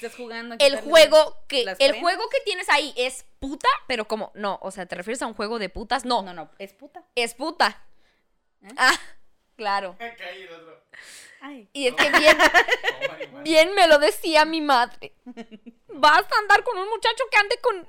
[0.00, 0.54] Estás jugando.
[0.54, 2.00] a El juego que el prendas.
[2.00, 5.34] juego que tienes ahí es puta, pero como no, o sea, ¿te refieres a un
[5.34, 6.04] juego de putas?
[6.04, 7.02] No, No, no, es puta.
[7.16, 7.82] es puta.
[8.62, 8.68] ¿Eh?
[8.76, 8.96] Ah,
[9.56, 9.96] claro.
[9.98, 10.84] Caí el otro.
[11.40, 11.68] Ay.
[11.72, 12.38] Y es que bien,
[13.42, 15.14] bien me lo decía mi madre.
[15.88, 17.88] Vas a andar con un muchacho que ande con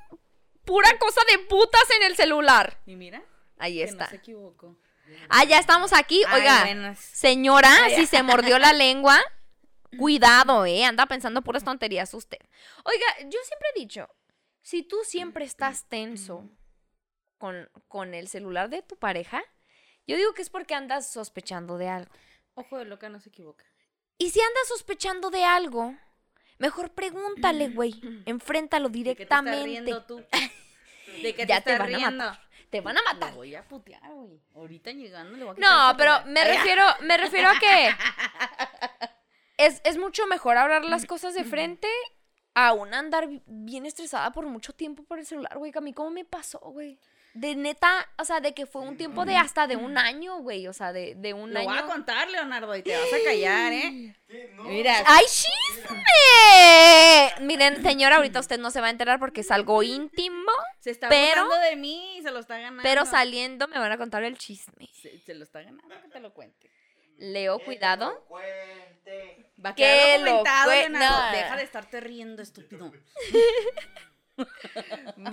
[0.65, 2.79] pura cosa de putas en el celular.
[2.87, 3.21] Y mira.
[3.59, 4.05] Ahí que está.
[4.05, 4.75] No se equivocó.
[5.29, 6.23] Ah, ya estamos aquí.
[6.33, 9.19] Oiga, señora, si se mordió la lengua,
[9.97, 10.85] cuidado, ¿eh?
[10.85, 12.39] Anda pensando puras tonterías usted.
[12.83, 14.07] Oiga, yo siempre he dicho,
[14.61, 16.49] si tú siempre estás tenso
[17.37, 19.41] con, con el celular de tu pareja,
[20.07, 22.11] yo digo que es porque andas sospechando de algo.
[22.55, 23.65] Ojo de loca no se equivoca.
[24.17, 25.95] Y si andas sospechando de algo,
[26.57, 28.01] mejor pregúntale, güey.
[28.25, 29.63] Enfréntalo ¿De qué te estás directamente.
[29.65, 30.25] riendo tú?
[31.23, 32.49] ¿De qué Ya te te van a matar.
[32.69, 33.33] Te van a Lo matar.
[33.33, 34.39] voy a putear, güey.
[34.53, 37.89] Ahorita llegando le voy a quitar No, pero me refiero, me refiero a que
[39.59, 41.87] es, es mucho mejor hablar las cosas de frente
[42.55, 45.71] a un andar bi- bien estresada por mucho tiempo por el celular, güey.
[45.71, 46.97] que A mí cómo me pasó, güey.
[47.35, 50.67] De neta, o sea, de que fue un tiempo de hasta de un año, güey.
[50.67, 51.87] O sea, de, de un Lo voy a año.
[51.87, 54.15] contar, Leonardo, y te vas a callar, ¿eh?
[54.27, 54.51] ¿Qué?
[54.55, 54.63] No.
[54.63, 56.03] Mira, ¡Ay, chisme!
[57.45, 61.07] Miren, señora, ahorita usted no se va a enterar porque es algo íntimo, se está
[61.07, 62.83] pero- burlando de mí y se lo está ganando.
[62.83, 64.89] pero saliendo me van a contar el chisme.
[64.93, 66.69] Se, se lo está ganando, que te lo cuente.
[67.19, 68.25] Leo, cuidado.
[68.27, 69.45] Cuente.
[69.63, 71.17] Va a Que quedar lo documentado, cue- Leonardo.
[71.25, 71.31] no.
[71.37, 72.91] Deja de estarte riendo, estúpido.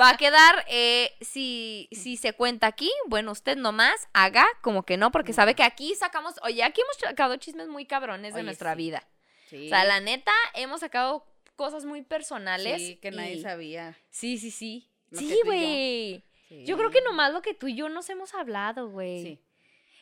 [0.00, 4.96] Va a quedar, eh, si, si se cuenta aquí, bueno, usted nomás haga como que
[4.96, 8.46] no, porque sabe que aquí sacamos, oye, aquí hemos sacado chismes muy cabrones de Oye,
[8.46, 8.78] nuestra sí.
[8.78, 9.06] vida.
[9.48, 9.66] Sí.
[9.66, 12.82] O sea, la neta, hemos sacado cosas muy personales.
[12.82, 13.96] Sí, que nadie y- sabía.
[14.10, 14.90] Sí, sí, sí.
[15.10, 15.36] Lo Sí, yo.
[15.44, 16.24] güey.
[16.48, 16.64] Sí.
[16.64, 19.22] Yo creo que nomás lo que tú y yo nos hemos hablado, güey.
[19.22, 19.40] Sí.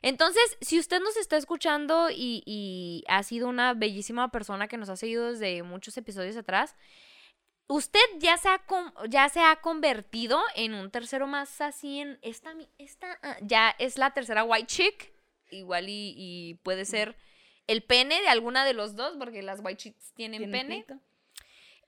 [0.06, 4.90] Entonces, si usted nos está escuchando y, y ha sido una bellísima persona que nos
[4.90, 6.76] ha seguido desde muchos episodios atrás,
[7.68, 8.62] usted ya se ha,
[9.08, 13.96] ya se ha convertido en un tercero más así en esta, esta ah, ya es
[13.96, 15.14] la tercera white chick,
[15.50, 17.16] igual y, y puede ser
[17.66, 20.80] el pene de alguna de los dos, porque las white chicks tienen ¿Tiene pene.
[20.82, 21.00] pito?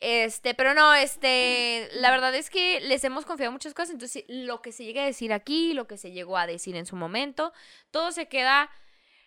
[0.01, 4.61] Este, pero no, este, la verdad es que les hemos confiado muchas cosas, entonces lo
[4.63, 7.53] que se llega a decir aquí, lo que se llegó a decir en su momento,
[7.91, 8.71] todo se queda,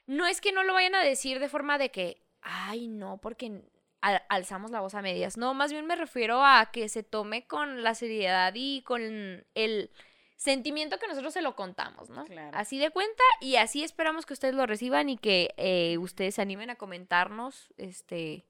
[0.06, 3.64] no es que no lo vayan a decir de forma de que, ay, no, porque
[4.02, 7.48] al- alzamos la voz a medias, no, más bien me refiero a que se tome
[7.48, 9.92] con la seriedad y con el
[10.38, 12.24] sentimiento que nosotros se lo contamos, ¿no?
[12.26, 12.58] Claro.
[12.58, 16.42] Así de cuenta y así esperamos que ustedes lo reciban y que eh, ustedes se
[16.42, 18.46] animen a comentarnos, este,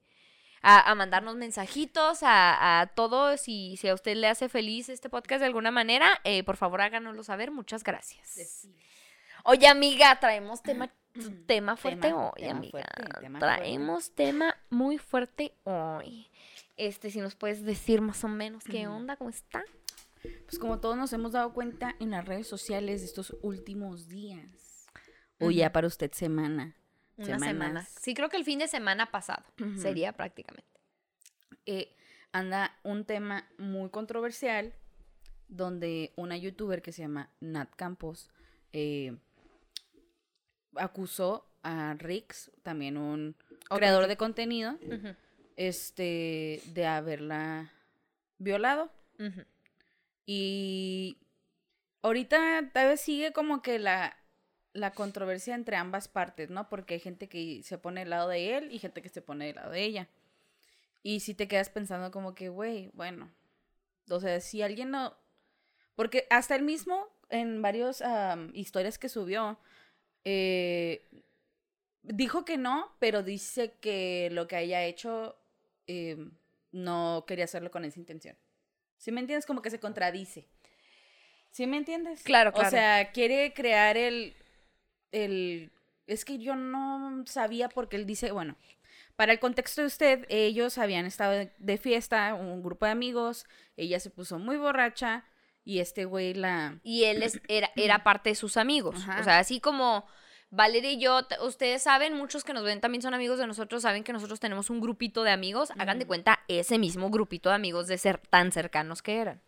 [0.62, 3.38] a, a mandarnos mensajitos, a, a todo.
[3.38, 6.82] Si, si a usted le hace feliz este podcast de alguna manera, eh, por favor
[6.82, 7.52] háganoslo saber.
[7.52, 8.68] Muchas gracias.
[9.46, 10.90] Oye, amiga, traemos tema,
[11.48, 12.72] tema fuerte Tema- hoy, tema amiga.
[12.72, 16.30] fuerte, tema traemos tema muy fuerte hoy.
[16.78, 19.64] Este, si nos puedes decir más o menos qué onda, cómo está.
[20.46, 24.88] Pues como todos nos hemos dado cuenta en las redes sociales de estos últimos días.
[25.40, 26.76] O ya para usted semana.
[27.28, 27.48] Una semana.
[27.48, 29.44] semanas, Sí, creo que el fin de semana pasado
[29.78, 30.70] sería prácticamente.
[31.66, 31.96] eh,
[32.32, 34.74] anda un tema muy controversial
[35.48, 38.30] donde una youtuber que se llama Nat Campos
[38.72, 39.18] eh,
[40.76, 43.36] acusó a Rix, también un
[43.70, 44.78] creador de contenido,
[45.56, 47.72] este, de haberla
[48.38, 48.92] violado.
[50.26, 51.18] Y
[52.04, 54.16] ahorita tal vez sigue como que la,
[54.74, 56.70] la controversia entre ambas partes, ¿no?
[56.70, 59.48] Porque hay gente que se pone del lado de él y gente que se pone
[59.48, 60.08] del lado de ella.
[61.02, 63.32] Y si te quedas pensando como que, güey, bueno.
[64.10, 65.16] O sea, si alguien no...
[65.96, 68.04] Porque hasta él mismo, en varias
[68.54, 69.60] historias que subió,
[70.24, 71.08] eh,
[72.04, 75.38] dijo que no, pero dice que lo que haya hecho
[75.88, 76.30] eh,
[76.72, 78.38] no quería hacerlo con esa intención.
[78.98, 79.46] ¿Sí me entiendes?
[79.46, 80.48] Como que se contradice.
[81.52, 82.24] ¿Sí me entiendes?
[82.24, 82.68] Claro, claro.
[82.68, 84.36] O sea, quiere crear el,
[85.12, 85.72] el...
[86.08, 88.56] Es que yo no sabía porque él dice, bueno,
[89.16, 93.46] para el contexto de usted, ellos habían estado de- fiesta, un grupo de amigos,
[93.78, 95.26] ella se puso muy borracha
[95.66, 96.80] y este güey la...
[96.84, 98.96] y él es- era, era parte de sus amigos.
[99.04, 99.20] Ajá.
[99.20, 100.08] O sea, así como
[100.50, 104.04] Valeria y yo, ustedes saben, muchos que nos ven también son amigos de nosotros, saben
[104.04, 105.70] que nosotros tenemos un grupito de amigos.
[105.78, 109.42] Hagan de cuenta ese mismo grupito de amigos de ser tan cercanos que eran.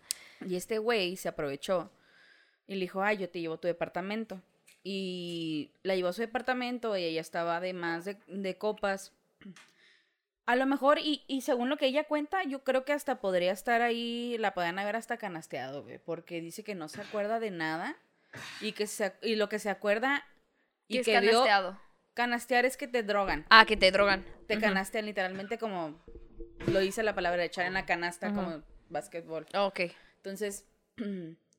[0.47, 1.91] Y este güey se aprovechó
[2.67, 4.43] y le dijo, ay, yo te llevo a tu departamento.
[4.83, 9.13] Y la llevó a su departamento y ella estaba de más de, de copas.
[10.47, 13.51] A lo mejor, y, y según lo que ella cuenta, yo creo que hasta podría
[13.51, 17.51] estar ahí, la podían haber hasta canasteado, güey, porque dice que no se acuerda de
[17.51, 17.95] nada
[18.59, 20.25] y que se, y lo que se acuerda
[20.87, 21.79] y ¿Qué es que vio canasteado?
[22.15, 23.45] canastear es que te drogan.
[23.49, 24.25] Ah, que te drogan.
[24.47, 24.63] Te Ujú.
[24.63, 26.03] canastean literalmente como
[26.67, 28.35] lo dice la palabra, echar en la canasta Ajá.
[28.35, 29.45] como básquetbol.
[29.53, 29.81] Ok.
[30.17, 30.65] Entonces,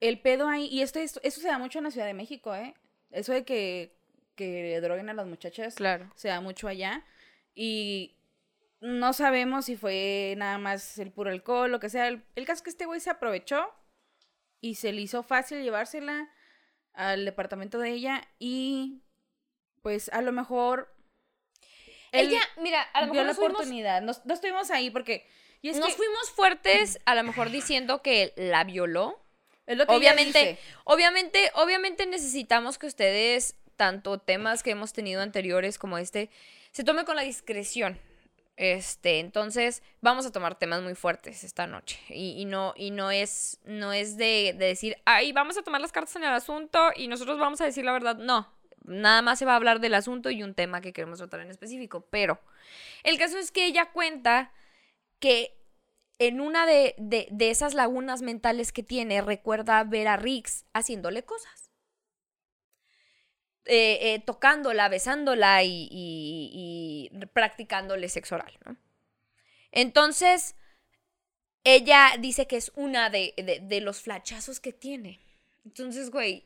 [0.00, 2.54] el pedo ahí, y esto, esto- eso se da mucho en la Ciudad de México,
[2.54, 2.74] ¿eh?
[3.10, 3.96] Eso de que,
[4.34, 6.10] que droguen a las muchachas Claro.
[6.16, 7.04] se da mucho allá.
[7.54, 8.16] Y
[8.80, 12.08] no sabemos si fue nada más el puro alcohol, lo que sea.
[12.08, 13.72] El, el caso es que este güey se aprovechó
[14.60, 16.30] y se le hizo fácil llevársela
[16.92, 19.02] al departamento de ella y
[19.82, 20.92] pues a lo mejor...
[22.12, 24.00] Ella, mira, a lo mejor la fuimos, oportunidad.
[24.02, 25.26] No, no estuvimos ahí porque...
[25.62, 29.22] Y es nos que fuimos fuertes, a lo mejor diciendo que la violó.
[29.66, 35.78] Es lo que Obviamente, obviamente, obviamente necesitamos que ustedes, tanto temas que hemos tenido anteriores
[35.78, 36.30] como este,
[36.72, 37.98] se tome con la discreción.
[38.56, 42.00] Este, entonces, vamos a tomar temas muy fuertes esta noche.
[42.08, 45.80] Y, y no, y no es, no es de, de decir, ay, vamos a tomar
[45.80, 48.16] las cartas en el asunto y nosotros vamos a decir la verdad.
[48.16, 48.50] No.
[48.84, 51.50] Nada más se va a hablar del asunto y un tema que queremos tratar en
[51.50, 52.06] específico.
[52.08, 52.40] Pero
[53.02, 54.52] el caso es que ella cuenta
[55.18, 55.56] que
[56.18, 61.24] en una de, de- de esas lagunas mentales que tiene, recuerda ver a Riggs haciéndole
[61.24, 61.70] cosas.
[63.68, 68.76] Eh, eh, tocándola, besándola y, practicándole sexo oral, ¿no?
[69.72, 70.56] Entonces,
[71.64, 75.20] ella dice que es una de, de- de los flachazos que tiene.
[75.64, 76.44] Entonces, güey,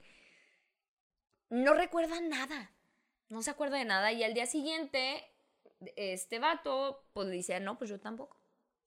[1.50, 2.70] no recuerda nada.
[3.28, 4.12] No se acuerda de nada.
[4.12, 5.24] Y al día siguiente,
[5.96, 8.39] este vato, pues dice, no, pues yo tampoco.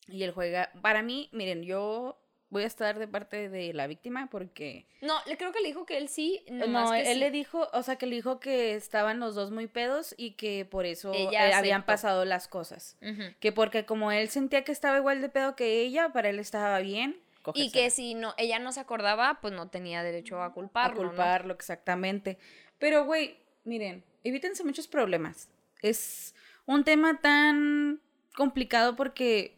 [0.08, 0.72] Y él juega...
[0.82, 2.20] Para mí, miren, yo
[2.54, 4.86] voy a estar de parte de la víctima porque...
[5.02, 6.46] No, le creo que le dijo que él sí.
[6.50, 7.20] No, nomás que él sí.
[7.20, 10.64] le dijo, o sea, que le dijo que estaban los dos muy pedos y que
[10.64, 12.98] por eso Ella eh, habían pasado las cosas.
[13.40, 16.80] Que porque como él sentía que estaba igual de pedo que ella, para él estaba
[16.80, 17.20] bien.
[17.56, 21.02] Y que si no, ella no se acordaba, pues no tenía derecho a a culparlo.
[21.02, 21.10] ¿no?
[21.10, 22.38] culparlo, exactamente.
[22.78, 25.50] Pero, güey, miren, evítense muchos problemas.
[25.82, 26.34] Es
[26.66, 28.00] un tema tan
[28.36, 29.58] complicado porque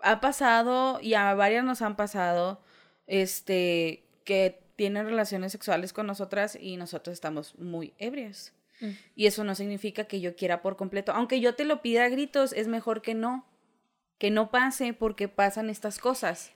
[0.00, 2.60] ha pasado y a varias nos han pasado,
[3.06, 8.52] este, que tienen relaciones sexuales con nosotras y nosotros estamos muy ebrios.
[8.80, 8.90] Mm.
[9.14, 11.12] Y eso no significa que yo quiera por completo.
[11.12, 13.46] Aunque yo te lo pida a gritos, es mejor que no.
[14.18, 16.52] Que no pase porque pasan estas cosas.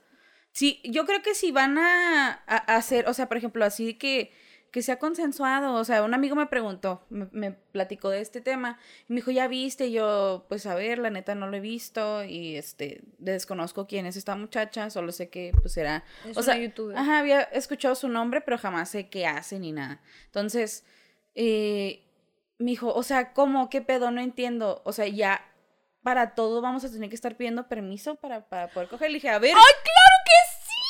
[0.51, 3.93] Sí, yo creo que si van a, a- a hacer, o sea, por ejemplo, así
[3.95, 4.31] que,
[4.71, 5.73] que sea consensuado.
[5.75, 8.79] O sea, un amigo me preguntó, me, me platicó de este tema.
[9.07, 9.87] Y me dijo, ¿ya viste?
[9.87, 12.23] Y yo, pues a ver, la neta no lo he visto.
[12.23, 14.89] Y este, desconozco quién es esta muchacha.
[14.89, 15.77] Solo sé que, pues.
[15.77, 16.01] Es
[16.37, 16.97] o una sea, youtuber.
[16.97, 20.01] Ajá, había escuchado su nombre, pero jamás sé qué hace ni nada.
[20.25, 20.85] Entonces,
[21.35, 22.03] eh,
[22.57, 23.69] me dijo, o sea, ¿cómo?
[23.69, 24.09] ¿Qué pedo?
[24.11, 24.81] No entiendo.
[24.85, 25.45] O sea, ya
[26.03, 29.09] para todo vamos a tener que estar pidiendo permiso para, para poder coger.
[29.09, 29.53] Le dije, a ver.
[29.55, 30.00] ¡Ay, claro!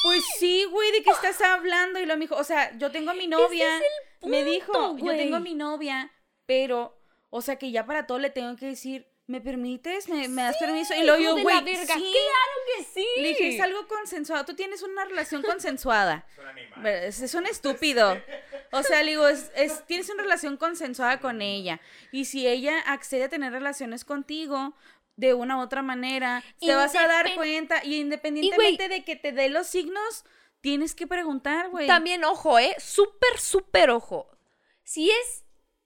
[0.03, 1.99] Pues sí, güey, ¿de qué estás hablando?
[1.99, 3.79] Y lo me dijo, o sea, yo tengo a mi novia.
[4.23, 6.11] me dijo, yo tengo a mi novia,
[6.45, 6.97] pero,
[7.29, 10.09] o sea, que ya para todo le tengo que decir, ¿me permites?
[10.09, 10.93] ¿Me, me das permiso?
[10.95, 11.55] Y luego hijo yo, güey,
[11.93, 12.11] sí.
[12.11, 13.07] ¡Claro que sí!
[13.17, 14.43] Le dije, es algo consensuado.
[14.45, 16.25] Tú tienes una relación consensuada.
[16.33, 16.85] Es un animal.
[16.87, 18.19] Es, es un estúpido.
[18.71, 21.79] O sea, le digo, es, es- tienes una relación consensuada con ella.
[22.11, 24.73] Y si ella accede a tener relaciones contigo
[25.21, 27.85] de una u otra manera, te vas a dar cuenta.
[27.85, 30.25] Y independientemente de que te dé los signos,
[30.61, 31.85] tienes que preguntar, güey.
[31.85, 32.75] También, ojo, ¿eh?
[32.79, 34.35] Súper, súper ojo.
[34.83, 35.45] Si es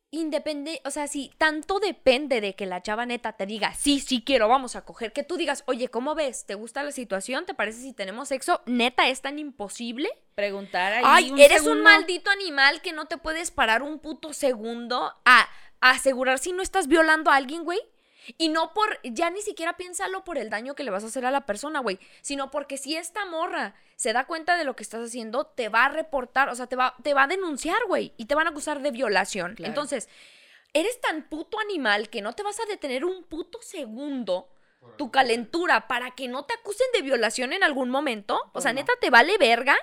[0.09, 4.23] independiente, o sea, si tanto depende de que la chava neta te diga, sí, sí
[4.25, 6.45] quiero, vamos a coger, que tú digas, oye, ¿cómo ves?
[6.45, 7.45] ¿Te gusta la situación?
[7.45, 8.61] ¿Te parece si tenemos sexo?
[8.65, 10.09] ¿Neta es tan imposible?
[10.33, 11.03] Preguntar ahí.
[11.05, 15.49] Ay, un eres un maldito animal que no te puedes parar un puto segundo a
[15.81, 17.81] asegurar si no estás violando a alguien, güey.
[18.37, 21.25] Y no por, ya ni siquiera piénsalo por el daño que le vas a hacer
[21.25, 24.83] a la persona, güey, sino porque si esta morra se da cuenta de lo que
[24.83, 28.13] estás haciendo, te va a reportar, o sea, te va, te va a denunciar, güey,
[28.17, 29.55] y te van a acusar de violación.
[29.55, 29.69] Claro.
[29.69, 30.09] Entonces,
[30.73, 34.49] eres tan puto animal que no te vas a detener un puto segundo
[34.97, 38.35] tu calentura para que no te acusen de violación en algún momento.
[38.35, 38.79] O Pues sea, no.
[38.81, 39.75] neta, te vale verga.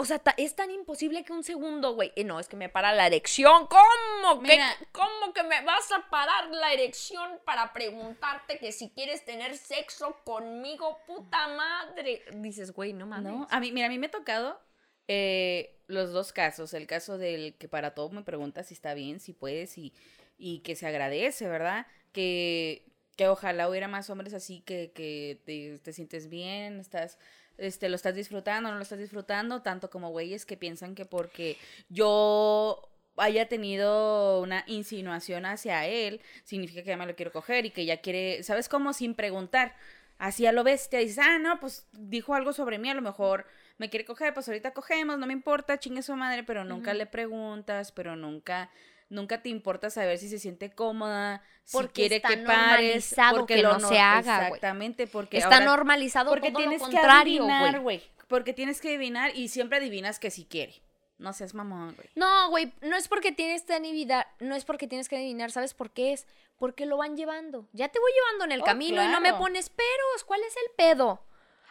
[0.00, 2.10] O sea, es tan imposible que un segundo, güey.
[2.16, 3.66] eh, no, es que me para la erección.
[3.66, 4.40] ¿Cómo?
[4.42, 4.74] que Mira.
[4.92, 10.16] ¿Cómo que me vas a parar la erección para preguntarte que si quieres tener sexo
[10.24, 12.24] conmigo, puta madre?
[12.32, 13.30] Dices, güey, no mames.
[13.30, 14.58] No, a mí, mira, a mí me ha tocado
[15.06, 16.72] eh, los dos casos.
[16.72, 19.92] El caso del que para todo me pregunta si está bien, si puedes y,
[20.38, 21.86] y que se agradece, ¿verdad?
[22.12, 27.18] Que, que ojalá hubiera más hombres así que, que te, te sientes bien, estás,
[27.60, 31.56] este, lo estás disfrutando, no lo estás disfrutando, tanto como güeyes que piensan que porque
[31.88, 37.70] yo haya tenido una insinuación hacia él, significa que ya me lo quiero coger y
[37.70, 38.92] que ya quiere, ¿sabes cómo?
[38.92, 39.76] Sin preguntar.
[40.18, 43.46] Así a lo bestia dices, ah, no, pues dijo algo sobre mí, a lo mejor
[43.78, 47.06] me quiere coger, pues ahorita cogemos, no me importa, chingue su madre, pero nunca le
[47.06, 48.70] preguntas, pero nunca
[49.10, 53.62] nunca te importa saber si se siente cómoda, si quiere está que pares, porque que
[53.62, 54.46] lo no se haga.
[54.46, 58.02] Exactamente, porque Está ahora- normalizado porque todo tienes lo que contrario, adivinar, güey.
[58.28, 60.80] Porque tienes que adivinar y siempre adivinas que si quiere.
[61.18, 62.08] No seas mamón, güey.
[62.14, 65.74] No, güey, no es porque tienes que adivinar, no es porque tienes que adivinar, ¿sabes
[65.74, 66.26] por qué es?
[66.56, 67.66] Porque lo van llevando.
[67.72, 70.24] Ya te voy llevando en el Oh, camino y no me pones peros.
[70.24, 71.22] ¿Cuál es el pedo?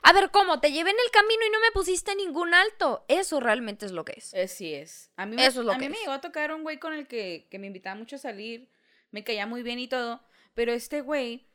[0.02, 0.60] A ver, ¿cómo?
[0.60, 3.06] Te llevé en el camino y no me pusiste ningún alto.
[3.08, 4.34] Eso realmente es lo que es.
[4.34, 5.12] Así es.
[5.18, 6.80] A mí, me, Eso es lo a que mí me llegó a tocar un güey
[6.80, 8.70] con el que, que me invitaba mucho a salir.
[9.12, 10.22] Me caía muy bien y todo.
[10.54, 11.48] Pero este güey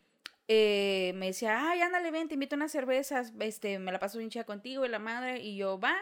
[0.48, 3.32] eh, me decía, ay, ándale, ven, te invito a unas cervezas.
[3.40, 5.40] Este, me la paso bien chida contigo y la madre.
[5.40, 5.96] Y yo, va.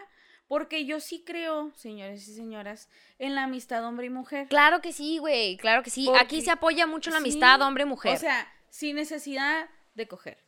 [0.49, 4.49] Porque yo sí creo, señores y señoras, en la amistad hombre y mujer.
[4.49, 6.05] Claro que sí, güey, claro que sí.
[6.05, 8.15] Porque- Aquí se apoya mucho la Sí, amistad hombre-mujer.
[8.15, 10.45] O sea, sin necesidad de coger.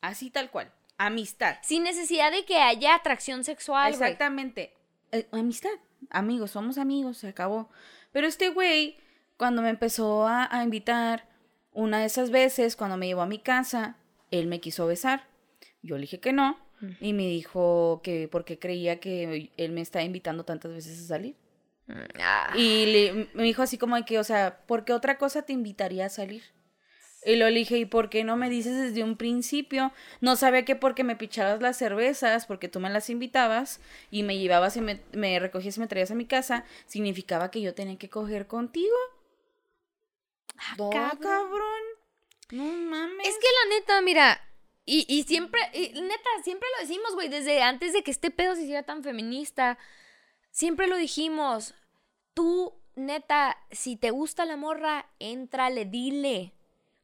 [0.00, 0.72] Así tal cual.
[0.98, 1.56] Amistad.
[1.62, 3.92] Sin necesidad de que haya atracción sexual.
[3.92, 4.74] Exactamente.
[5.12, 5.70] Eh, amistad.
[6.10, 7.70] Amigos, somos amigos, se acabó.
[8.12, 8.96] Pero este güey,
[9.36, 11.28] cuando me empezó a, a invitar,
[11.72, 13.96] una de esas veces, cuando me llevó a mi casa,
[14.30, 15.28] él me quiso besar.
[15.82, 16.58] Yo le dije que no.
[17.00, 21.34] Y me dijo que porque creía que él me estaba invitando tantas veces a salir.
[22.20, 22.52] Ah.
[22.56, 25.52] Y le- me dijo así como de que, o sea, ¿por qué otra cosa te
[25.52, 26.42] invitaría a salir?
[27.24, 29.92] Y lo dije, ¿y por qué no me dices desde un principio?
[30.20, 34.38] No sabía que porque me pichabas las cervezas, porque tú me las invitabas y me
[34.38, 37.98] llevabas y me, me recogías y me traías a mi casa, significaba que yo tenía
[37.98, 38.96] que coger contigo.
[40.78, 41.18] No, cabrón.
[41.20, 41.82] cabrón.
[42.50, 43.26] No mames.
[43.26, 44.40] Es que la neta, mira,
[44.84, 48.54] y, y siempre, y neta, siempre lo decimos, güey, desde antes de que este pedo
[48.54, 49.76] se hiciera tan feminista,
[50.50, 51.74] siempre lo dijimos,
[52.32, 56.54] tú, neta, si te gusta la morra, éntrale, dile,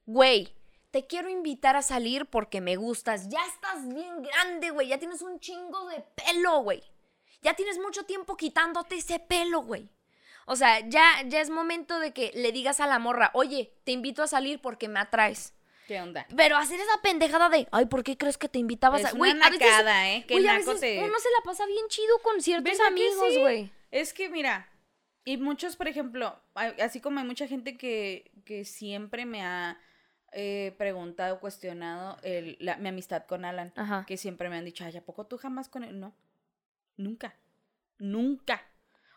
[0.07, 0.53] güey,
[0.91, 5.23] te quiero invitar a salir porque me gustas, ya estás bien grande, güey, ya tienes
[5.23, 6.83] un chingo de pelo, güey,
[7.43, 9.89] ya tienes mucho tiempo quitándote ese pelo, güey.
[10.47, 13.93] O sea, ya, ya es momento de que le digas a la morra, oye, te
[13.93, 15.55] invito a salir porque me atraes.
[15.89, 16.27] ¿Qué onda?
[16.37, 19.33] Pero hacer esa pendejada de, ay, ¿por qué crees que te invitabas Es a Güey,
[19.33, 20.25] una a veces- nacada, ¿eh?
[20.27, 21.03] Que güey, a naco veces te...
[21.03, 23.41] uno se la pasa bien chido con ciertos ¿Verdad que amigos, sí?
[23.41, 23.71] güey.
[23.91, 24.69] Es que mira,
[25.25, 29.79] y muchos, por ejemplo, así como hay mucha gente que, que siempre me ha
[30.35, 34.05] eh, preguntado, cuestionado el, la- mi amistad con Alan, Ajá.
[34.07, 35.99] que siempre me han dicho, ay, ¿a poco tú jamás con él?
[36.00, 36.14] No,
[36.97, 37.35] nunca,
[37.99, 38.62] nunca.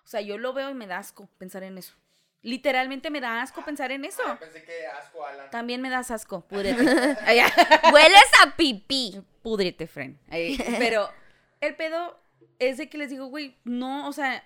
[0.03, 1.95] O sea, yo lo veo y me da asco pensar en eso.
[2.43, 4.21] Literalmente me da asco pensar en eso.
[4.25, 5.49] Ah, pensé que asco, Alan.
[5.49, 6.81] También me das asco, púdrete.
[7.93, 9.21] Hueles a pipí.
[9.41, 10.17] Púdrete, friend.
[10.29, 11.09] Ay, Pero
[11.61, 12.17] el pedo
[12.59, 14.43] es de que les digo, güey, no, o sea,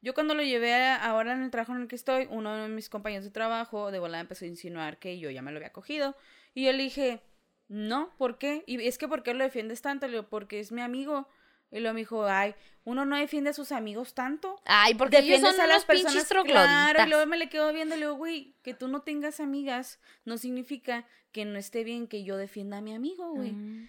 [0.00, 2.68] yo cuando lo llevé a- ahora en el trabajo en el que estoy, uno de
[2.68, 5.72] mis compañeros de trabajo de volada empezó a insinuar que yo ya me lo había
[5.72, 6.16] cogido.
[6.54, 7.20] Y yo le dije,
[7.68, 8.64] no, ¿por qué?
[8.66, 10.06] Y es que ¿por qué lo defiendes tanto?
[10.06, 11.28] Le digo, porque es mi amigo.
[11.70, 14.58] Y luego me dijo, ay, uno no defiende a sus amigos tanto.
[14.64, 17.94] Ay, porque ellos Defiendes son a las personas, claro, y luego me le quedo viendo
[17.94, 22.06] y le digo, güey, que tú no tengas amigas no significa que no esté bien
[22.06, 23.52] que yo defienda a mi amigo, güey.
[23.52, 23.88] Mm.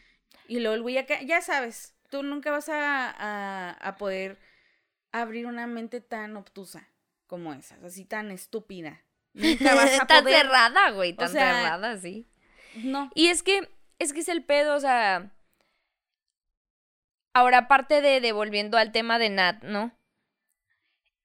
[0.50, 4.38] Y luego el güey acá, ya sabes, tú nunca vas a, a, a poder
[5.12, 6.88] abrir una mente tan obtusa
[7.28, 9.04] como esa, así tan estúpida.
[9.34, 10.42] Nunca vas a Tan poder.
[10.42, 12.28] cerrada, güey, tan sea, cerrada, sí.
[12.76, 13.12] No.
[13.16, 15.32] Y es que, es que es el pedo, o sea.
[17.34, 19.92] Ahora, aparte de, de volviendo al tema de Nat, ¿no?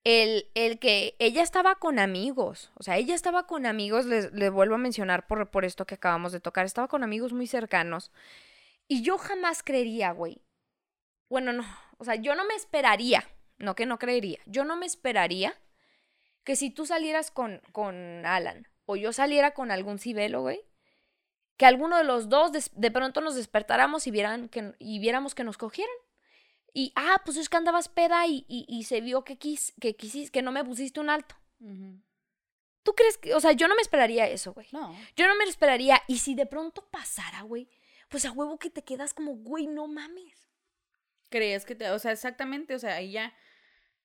[0.03, 4.51] El, el que ella estaba con amigos, o sea, ella estaba con amigos, les, les
[4.51, 8.11] vuelvo a mencionar por, por esto que acabamos de tocar, estaba con amigos muy cercanos.
[8.87, 10.43] Y yo jamás creería, güey.
[11.27, 11.65] Bueno, no,
[11.97, 13.27] o sea, yo no me esperaría,
[13.57, 15.57] no que no creería, yo no me esperaría
[16.43, 20.61] que si tú salieras con, con Alan o yo saliera con algún cibelo, güey,
[21.57, 25.33] que alguno de los dos des- de, pronto nos despertáramos y, vieran que, y viéramos
[25.33, 25.95] que nos cogieran.
[26.73, 29.95] Y, ah, pues es que andabas peda y, y, y se vio que, quis, que,
[29.95, 31.35] quisis, que no me pusiste un alto.
[32.83, 34.67] ¿Tú crees que, o sea, yo no me esperaría eso, güey?
[34.73, 34.93] No.
[35.15, 36.01] Yo no me lo esperaría.
[36.07, 37.69] Y si de pronto pasara, güey,
[38.09, 40.49] pues a huevo que te quedas como, güey, no mames.
[41.29, 43.33] crees que te, o sea, exactamente, o sea, ella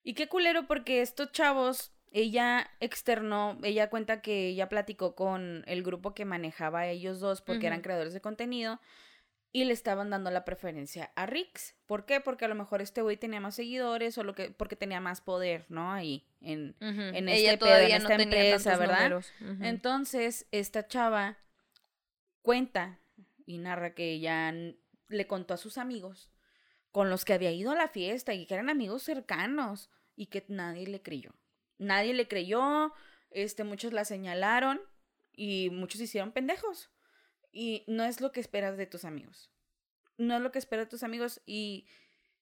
[0.03, 5.83] y qué culero porque estos chavos ella externó, ella cuenta que ella platicó con el
[5.83, 8.81] grupo que manejaba a ellos dos porque eran creadores de contenido
[9.53, 11.75] y le estaban dando la preferencia a Rix.
[11.87, 12.21] ¿Por qué?
[12.21, 15.21] Porque a lo mejor este güey tenía más seguidores o lo que porque tenía más
[15.21, 15.93] poder, ¿no?
[15.93, 19.23] Ahí en en Ella este pedo, todavía en esta empresa, ¿verdad?
[19.61, 21.39] Entonces, esta chava
[22.43, 23.01] cuenta
[23.45, 24.53] y narra que ella
[25.09, 26.31] le contó a sus amigos
[26.91, 30.45] con los que había ido a la fiesta y que eran amigos cercanos y que
[30.49, 31.33] nadie le creyó.
[31.79, 32.93] Nadie le creyó,
[33.31, 34.81] este, muchos la señalaron
[35.33, 36.91] y muchos hicieron pendejos.
[37.53, 39.51] Y no es lo que esperas de tus amigos.
[40.19, 41.87] No es lo que esperas de tus amigos y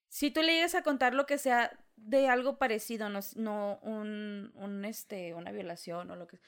[0.09, 4.53] si tú le llegas a contar lo que sea de algo parecido, no, no un,
[4.55, 6.41] un, este, una violación o lo que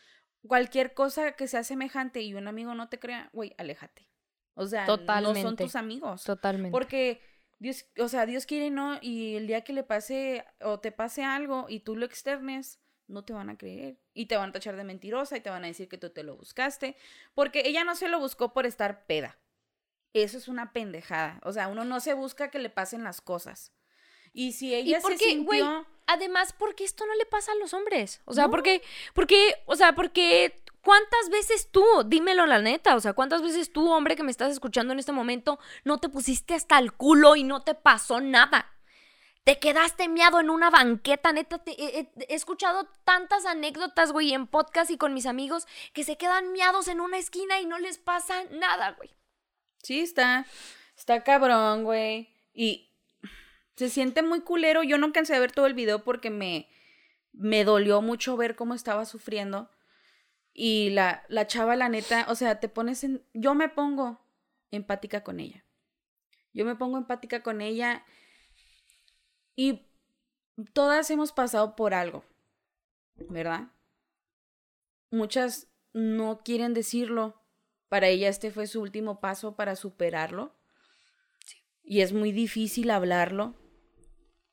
[0.46, 4.08] cualquier cosa que sea semejante y un amigo no te crea, güey, aléjate.
[4.54, 5.64] O sea, no son Totalmente.
[5.64, 6.24] tus amigos.
[6.24, 6.72] Totalmente.
[6.72, 7.20] Porque
[7.60, 11.22] Dios, o sea, Dios quiere no, y el día que le pase o te pase
[11.22, 13.98] algo y tú lo externes, no te van a creer.
[14.14, 16.22] Y te van a tachar de mentirosa y te van a decir que tú te
[16.22, 16.96] lo buscaste.
[17.34, 19.38] Porque ella no se lo buscó por estar peda.
[20.14, 21.38] Eso es una pendejada.
[21.44, 23.72] O sea, uno no se busca que le pasen las cosas.
[24.32, 25.60] Y si ella por se qué, güey?
[25.60, 25.86] sintió...
[26.06, 28.20] Además, ¿por qué esto no le pasa a los hombres?
[28.24, 28.82] O sea, porque,
[29.14, 33.90] porque, o sea, porque, ¿cuántas veces tú, dímelo la neta, o sea, cuántas veces tú,
[33.90, 37.42] hombre que me estás escuchando en este momento, no te pusiste hasta el culo y
[37.44, 38.72] no te pasó nada?
[39.44, 41.58] Te quedaste miado en una banqueta, neta.
[41.58, 46.52] te- he, escuchado tantas anécdotas, güey, en podcast y con mis amigos que se quedan
[46.52, 49.10] miados en una esquina y no les pasa nada, güey.
[49.82, 50.46] Sí, está,
[50.96, 52.28] está cabrón, güey.
[52.52, 52.90] Y
[53.76, 54.82] se siente muy culero.
[54.82, 56.68] Yo no alcancé a ver todo el video porque me,
[57.32, 59.70] me dolió mucho ver cómo estaba sufriendo.
[60.52, 63.24] Y la, la chava, la neta, o sea, te pones en...
[63.32, 64.20] Yo me pongo
[64.70, 65.64] empática con ella.
[66.52, 68.04] Yo me pongo empática con ella
[69.54, 69.86] y
[70.72, 72.24] todas hemos pasado por algo,
[73.28, 73.68] ¿verdad?
[75.10, 77.40] Muchas no quieren decirlo.
[77.88, 80.54] Para ella este fue su último paso para superarlo.
[81.82, 83.56] Y es muy difícil hablarlo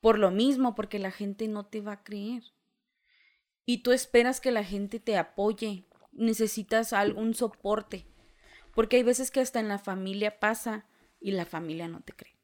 [0.00, 2.42] por lo mismo, porque la gente no te va a creer.
[3.68, 5.84] Y tú esperas que la gente te apoye.
[6.12, 8.06] Necesitas algún soporte.
[8.74, 10.86] Porque hay veces que hasta en la familia pasa
[11.20, 12.34] y la familia no te cree.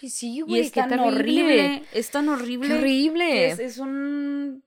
[0.00, 1.82] Ay, sí, Y güey, es tan horrible.
[1.92, 2.68] Es tan horrible.
[2.68, 3.50] Qué horrible.
[3.50, 4.62] Es, es un.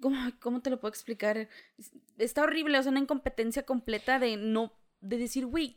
[0.00, 1.36] ¿cómo, ¿Cómo te lo puedo explicar?
[1.78, 4.72] Es- Está horrible, o sea, una incompetencia completa de no.
[5.00, 5.76] de decir, güey,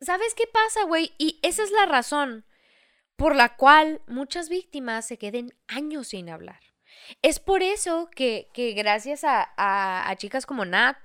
[0.00, 1.12] ¿Sabes qué pasa, güey?
[1.16, 2.44] Y esa es la razón
[3.16, 6.60] por la cual muchas víctimas se queden años sin hablar.
[7.22, 10.96] Es por eso que, que gracias a, a- a chicas como Nat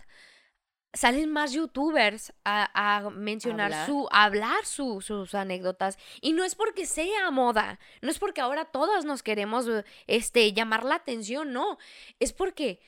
[0.93, 2.69] salen más youtubers a,
[3.05, 3.85] a mencionar Hablar.
[3.85, 5.97] su, a hablar su- sus anécdotas.
[6.19, 10.51] Y no es porque sea moda, no es porque ahora todas nos queremos eh, este,
[10.51, 11.77] llamar la atención, no.
[12.19, 12.81] Es porque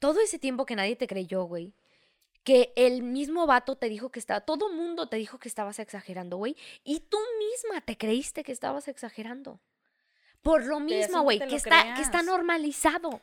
[0.00, 1.72] todo ese tiempo que nadie te creyó, güey,
[2.42, 6.36] que el mismo vato te dijo que estaba, todo mundo te dijo que estabas exagerando,
[6.36, 9.60] güey, y tú misma te creíste que estabas exagerando.
[10.44, 13.22] Por lo mismo, güey, que, está, que está normalizado.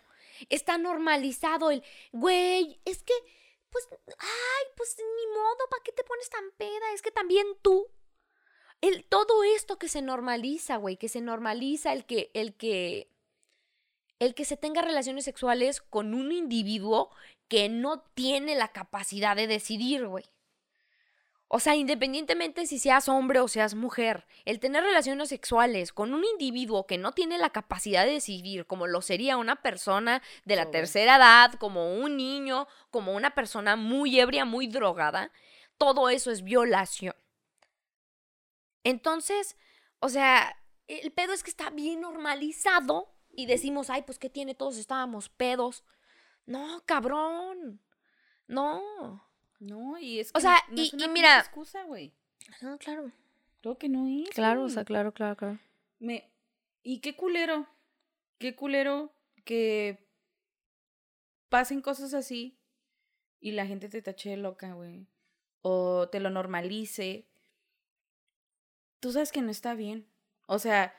[0.49, 3.13] Está normalizado el, güey, es que,
[3.69, 6.93] pues, ay, pues ni modo, ¿para qué te pones tan peda?
[6.95, 7.87] Es que también tú.
[8.81, 13.07] El, todo esto que se normaliza, güey, que se normaliza el que, el que,
[14.17, 17.11] el que se tenga relaciones sexuales con un individuo
[17.47, 20.25] que no tiene la capacidad de decidir, güey.
[21.53, 26.23] O sea, independientemente si seas hombre o seas mujer, el tener relaciones sexuales con un
[26.23, 30.71] individuo que no tiene la capacidad de decidir, como lo sería una persona de la
[30.71, 35.29] tercera edad, como un niño, como una persona muy ebria, muy drogada,
[35.77, 37.15] todo eso es violación.
[38.85, 39.57] Entonces,
[39.99, 44.55] o sea, el pedo es que está bien normalizado y decimos, ay, pues, ¿qué tiene?
[44.55, 45.83] Todos estábamos pedos.
[46.45, 47.81] No, cabrón.
[48.47, 49.30] No.
[49.61, 52.13] No, y es O que sea, no y- una y mira- excusa, güey.
[52.61, 53.11] No, claro.
[53.61, 54.29] Creo que no es.
[54.31, 55.59] Claro, o sea, claro, claro, claro.
[55.99, 56.31] Me...
[56.83, 57.67] Y qué culero.
[58.39, 59.13] Qué culero
[59.45, 60.07] que
[61.49, 62.57] pasen cosas así
[63.39, 65.07] y la gente te tache de loca, güey.
[65.61, 67.29] O te lo normalice.
[68.99, 70.07] Tú sabes que no está bien.
[70.47, 70.95] O sea,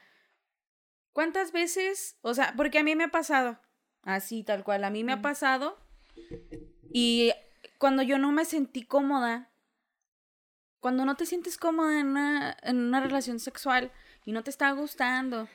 [1.13, 2.17] ¿cuántas veces?
[2.23, 3.59] O sea, porque a mí me ha pasado.
[4.03, 4.85] Así, tal cual.
[4.85, 5.79] A mí me ha pasado.
[6.93, 7.33] Y
[7.83, 9.51] cuando yo no me sentí cómoda,
[10.79, 13.91] cuando no te sientes cómoda en una, en una relación sexual
[14.25, 15.49] y no te está gustando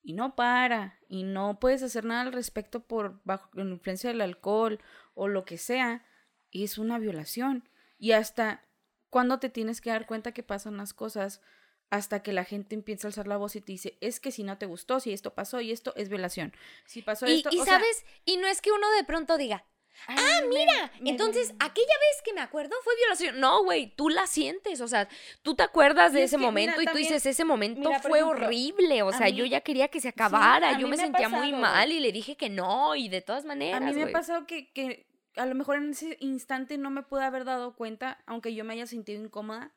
[0.00, 4.22] y no para y no puedes hacer nada al respecto por bajo la influencia del
[4.22, 4.80] alcohol
[5.12, 6.06] o lo que sea,
[6.50, 7.68] es una violación.
[7.98, 8.66] Y hasta
[9.10, 11.42] cuando te tienes que dar cuenta que pasan las cosas,
[11.90, 14.44] hasta que la gente empieza a alzar la voz y te dice, es que si
[14.44, 16.54] no te gustó, si esto pasó y esto es violación.
[16.86, 19.36] Si pasó Y, esto, y o sea, sabes, y no es que uno de pronto
[19.36, 19.66] diga,
[20.06, 23.40] "Ay, ah, me- mira, me- entonces aquella vez que me acuerdo fue violación.
[23.40, 25.08] No, güey, tú la sientes, o sea,
[25.42, 28.18] tú te acuerdas de es ese mira, momento y tú dices, ese momento mira, fue
[28.20, 30.98] ejemplo, horrible, o a sea, yo ya quería que se acabara, a yo me ha
[30.98, 34.00] sentía muy mal y le dije que no, y de todas A maneras, mí me
[34.00, 34.12] ha güey.
[34.12, 35.06] pasado que, que
[35.36, 38.74] a lo mejor en ese instante no me pude haber dado cuenta, aunque yo me
[38.74, 39.74] haya sentido incómoda,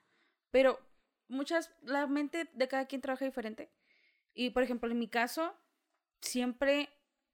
[0.51, 0.79] pero
[1.27, 3.69] muchas, la mente de cada quien trabaja diferente.
[4.33, 5.53] Y por ejemplo, en mi caso,
[6.21, 6.89] siempre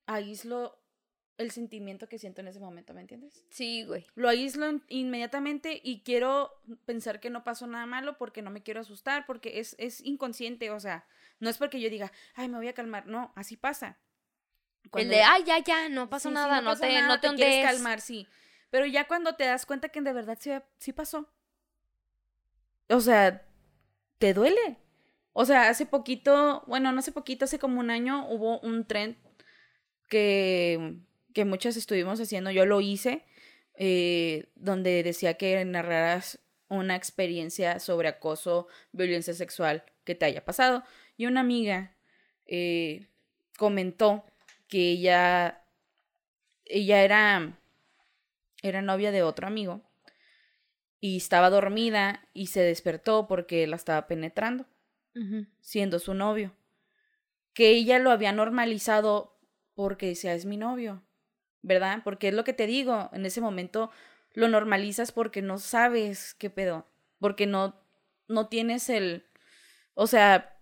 [0.08, 0.78] aíslo
[1.38, 3.44] el sentimiento que siento en ese momento, ¿me entiendes?
[3.50, 4.06] Sí, güey.
[4.16, 6.52] Lo aíslo in- inmediatamente y quiero
[6.86, 10.70] pensar que no pasó nada malo porque no me quiero asustar, porque es, es inconsciente,
[10.72, 11.06] o sea,
[11.40, 13.98] no es porque yo diga, ay, me voy a calmar, no, así pasa.
[14.86, 17.20] El Cuando- de, ay, ya, ya, no pasó Sí, sí, nada, no, te, nada, no
[17.20, 17.66] te, quieres ondees.
[17.66, 18.28] calmar, sí.
[18.70, 21.30] Pero ya cuando te das cuenta que de verdad sí, sí pasó.
[22.90, 23.46] O sea,
[24.20, 24.78] te duele.
[25.34, 29.18] O sea, hace poquito, bueno, no hace poquito, hace como un año hubo un tren
[30.08, 30.98] que,
[31.36, 33.26] que muchas estuvimos haciendo, yo lo hice,
[33.76, 40.84] eh, donde decía que narraras una experiencia sobre acoso, violencia sexual que te haya pasado.
[41.18, 41.94] Y una amiga
[42.46, 43.10] eh,
[43.58, 44.24] comentó
[44.70, 45.62] que ella,
[46.64, 47.60] ella era,
[48.64, 49.82] era novia de otro amigo
[51.02, 54.66] y estaba dormida y se despertó porque la estaba penetrando,
[55.60, 56.56] siendo su novio.
[57.54, 59.38] Que ella lo había normalizado
[59.74, 61.05] porque decía, es mi novio,
[61.66, 62.02] ¿verdad?
[62.04, 63.90] Porque es lo que te digo, en ese momento
[64.34, 66.88] lo normalizas porque no sabes qué pedo,
[67.20, 67.82] porque no,
[68.28, 69.26] no tienes el,
[69.96, 70.60] o sea,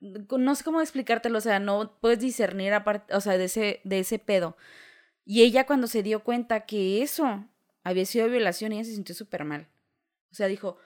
[0.00, 3.98] no sé cómo explicártelo, o sea, no puedes discernir aparte, o sea, de ese, de
[3.98, 4.56] ese pedo.
[5.24, 7.46] Y ella cuando se dio cuenta que eso
[7.84, 9.68] había sido violación, ella se sintió súper mal.
[10.32, 10.78] O sea, dijo,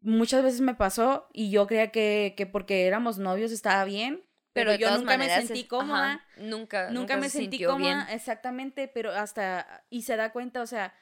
[0.00, 4.74] muchas veces me pasó y yo creía que, que porque éramos novios estaba bien, pero,
[4.74, 6.12] yo nunca me sentí cómoda.
[6.14, 8.06] ajá, nunca, Nunca, me se sentí cómoda, bien.
[8.10, 10.94] exactamente, pero hasta, y se da cuenta, o sea,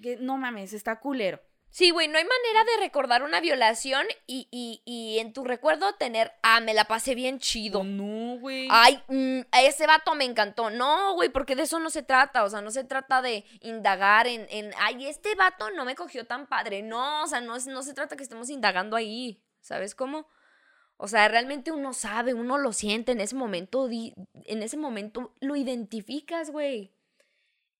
[0.00, 1.40] que no mames, está culero.
[1.70, 5.94] Sí, güey, no hay manera de recordar una violación y, y, y en tu recuerdo
[5.96, 7.84] tener, ah, me la pasé bien chido.
[7.84, 8.68] No, güey.
[8.70, 10.70] Ay, mm, ese vato me encantó.
[10.70, 12.44] No, güey, porque de eso no se trata.
[12.44, 16.26] O sea, no se trata de indagar en, en ay, este vato no me cogió
[16.26, 16.82] tan padre.
[16.82, 19.44] No, o sea, no, es, no se trata que estemos indagando ahí.
[19.60, 20.26] ¿Sabes cómo?
[21.00, 25.32] O sea, realmente uno sabe, uno lo siente en ese momento, di- en ese momento
[25.40, 26.90] lo identificas, güey.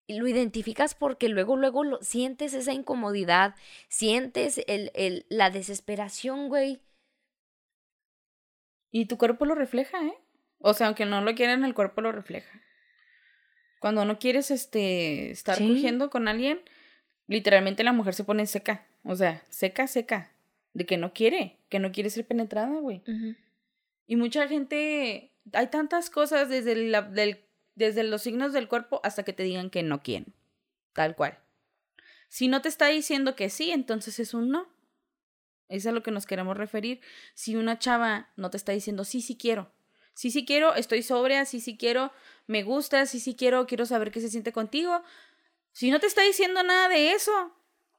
[0.06, 3.54] Y lo identificas porque luego, luego lo, sientes esa incomodidad,
[3.88, 6.80] sientes el, el, la desesperación, güey.
[8.90, 10.14] Y tu cuerpo lo refleja, ¿eh?
[10.60, 12.62] O sea, aunque no lo quieran, el cuerpo lo refleja.
[13.80, 15.68] Cuando no quieres este estar Sí.
[15.68, 16.60] cogiendo con alguien,
[17.26, 18.86] literalmente la mujer se pone seca.
[19.04, 20.32] O sea, seca, seca.
[20.74, 23.02] De que no quiere, que no quiere ser penetrada, güey.
[24.06, 29.22] Y mucha gente, hay tantas cosas desde, la- del- desde los signos del cuerpo hasta
[29.24, 30.34] que te digan que no quieren.
[30.92, 31.38] Tal cual.
[32.28, 34.68] Si no te está diciendo que sí, entonces es un no.
[35.68, 37.00] Es a lo que nos queremos referir.
[37.34, 39.70] Si una chava no te está diciendo sí, sí quiero.
[40.14, 42.10] Sí, sí quiero, estoy sobria, sí, sí quiero,
[42.46, 45.02] me gusta, sí, sí quiero, quiero saber qué se siente contigo.
[45.72, 47.54] Si no te está diciendo nada de eso,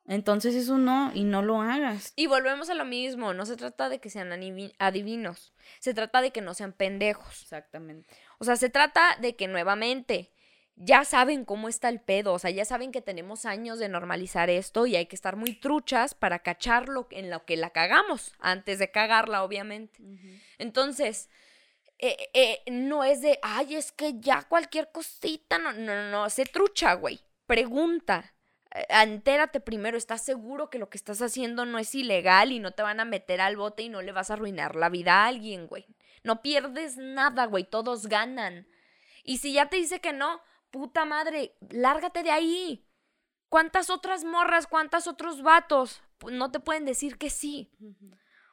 [0.10, 2.14] entonces es un no y no lo hagas.
[2.16, 4.34] Y volvemos a lo mismo, no se trata de que sean
[4.80, 7.44] adivinos, se trata de que no sean pendejos.
[7.44, 8.10] Exactamente.
[8.40, 10.32] O sea, se trata de que nuevamente
[10.76, 14.50] ya saben cómo está el pedo, o sea, ya saben que tenemos años de normalizar
[14.50, 18.80] esto y hay que estar muy truchas para cacharlo en lo que la cagamos, antes
[18.80, 20.02] de cagarla, obviamente.
[20.58, 21.30] Entonces,
[22.00, 26.30] eh, eh, no es de, ay, es que ya cualquier cosita, no, no, no, no,
[26.32, 27.20] se trucha, güey.
[27.46, 28.34] Pregunta.
[28.74, 32.72] Eh, Entérate primero, ¿estás seguro que lo que estás haciendo no es ilegal y no
[32.72, 35.28] te van a meter al bote y no le vas a arruinar la vida a
[35.28, 35.86] alguien, güey?
[36.24, 38.68] No pierdes nada, güey, todos ganan.
[39.24, 42.86] Y si ya te dice que no, puta madre, lárgate de ahí.
[43.50, 46.02] ¿Cuántas otras morras, cuántos otros vatos
[46.32, 47.72] no te pueden decir que sí?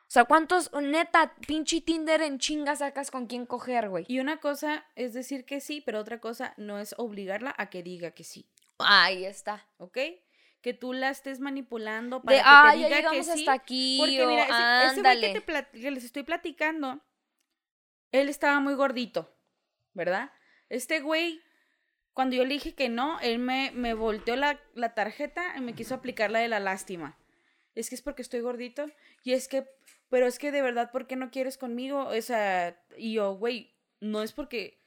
[0.07, 4.05] O sea, ¿cuántos, neta, pinche Tinder en chinga sacas con quién coger, güey?
[4.09, 7.83] Y una cosa es decir que sí, pero otra cosa no es obligarla a que
[7.83, 9.67] diga que sí, Ahí está.
[9.79, 9.99] ¿ok?
[10.61, 13.41] Que tú la estés manipulando De, para que ay, te ya diga que llegamos sí.
[13.41, 14.45] hasta aquí, Porque o mira,
[14.87, 17.01] ese, ese que, te que les estoy platicando,
[18.13, 19.35] él estaba muy gordito,
[19.95, 20.33] ¿verdad?
[20.69, 21.41] Este güey,
[22.13, 25.75] cuando yo le dije que no, él me, me volteó la, la tarjeta y me
[25.75, 27.19] quiso aplicar la de la lástima.
[27.75, 28.87] Es que es porque estoy gordito
[29.23, 29.69] y es que,
[30.09, 32.07] pero es que de verdad, ¿por qué no quieres conmigo?
[32.09, 34.81] O sea, y yo, güey, no es porque,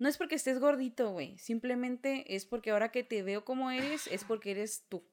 [0.00, 1.36] no es porque estés gordito, güey.
[1.38, 5.06] Simplemente es porque ahora que te veo como eres, es porque eres tú.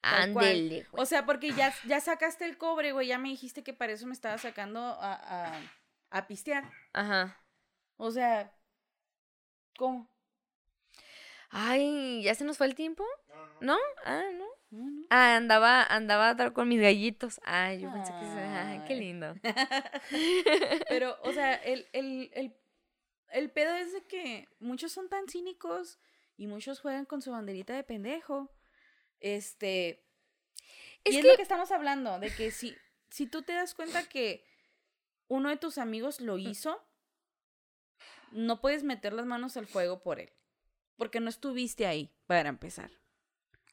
[0.00, 1.02] Ándele, güey.
[1.02, 3.08] O sea, porque ya, ya sacaste el cobre, güey.
[3.08, 5.60] Ya me dijiste que para eso me estaba sacando a, a,
[6.08, 6.70] a pistear.
[6.94, 7.38] Ajá.
[7.98, 8.50] O sea,
[9.76, 10.10] ¿cómo?
[11.50, 13.04] Ay, ¿ya se nos fue el tiempo?
[13.60, 13.76] ¿No?
[14.06, 14.46] Ah, no.
[14.70, 15.06] No, no.
[15.10, 17.40] Ah, andaba, andaba atrás con mis gallitos.
[17.44, 18.38] Ay, yo pensé que se...
[18.38, 19.34] Ay, qué lindo.
[20.88, 22.54] Pero, o sea, el, el, el,
[23.32, 25.98] el pedo es de que muchos son tan cínicos
[26.36, 28.50] y muchos juegan con su banderita de pendejo.
[29.20, 30.04] Este.
[31.04, 32.76] Es y es que- lo que estamos hablando, de que si,
[33.10, 34.44] si tú te das cuenta que
[35.28, 36.82] uno de tus amigos lo hizo,
[38.32, 40.32] no puedes meter las manos al fuego por él.
[40.96, 42.90] Porque no estuviste ahí, para empezar.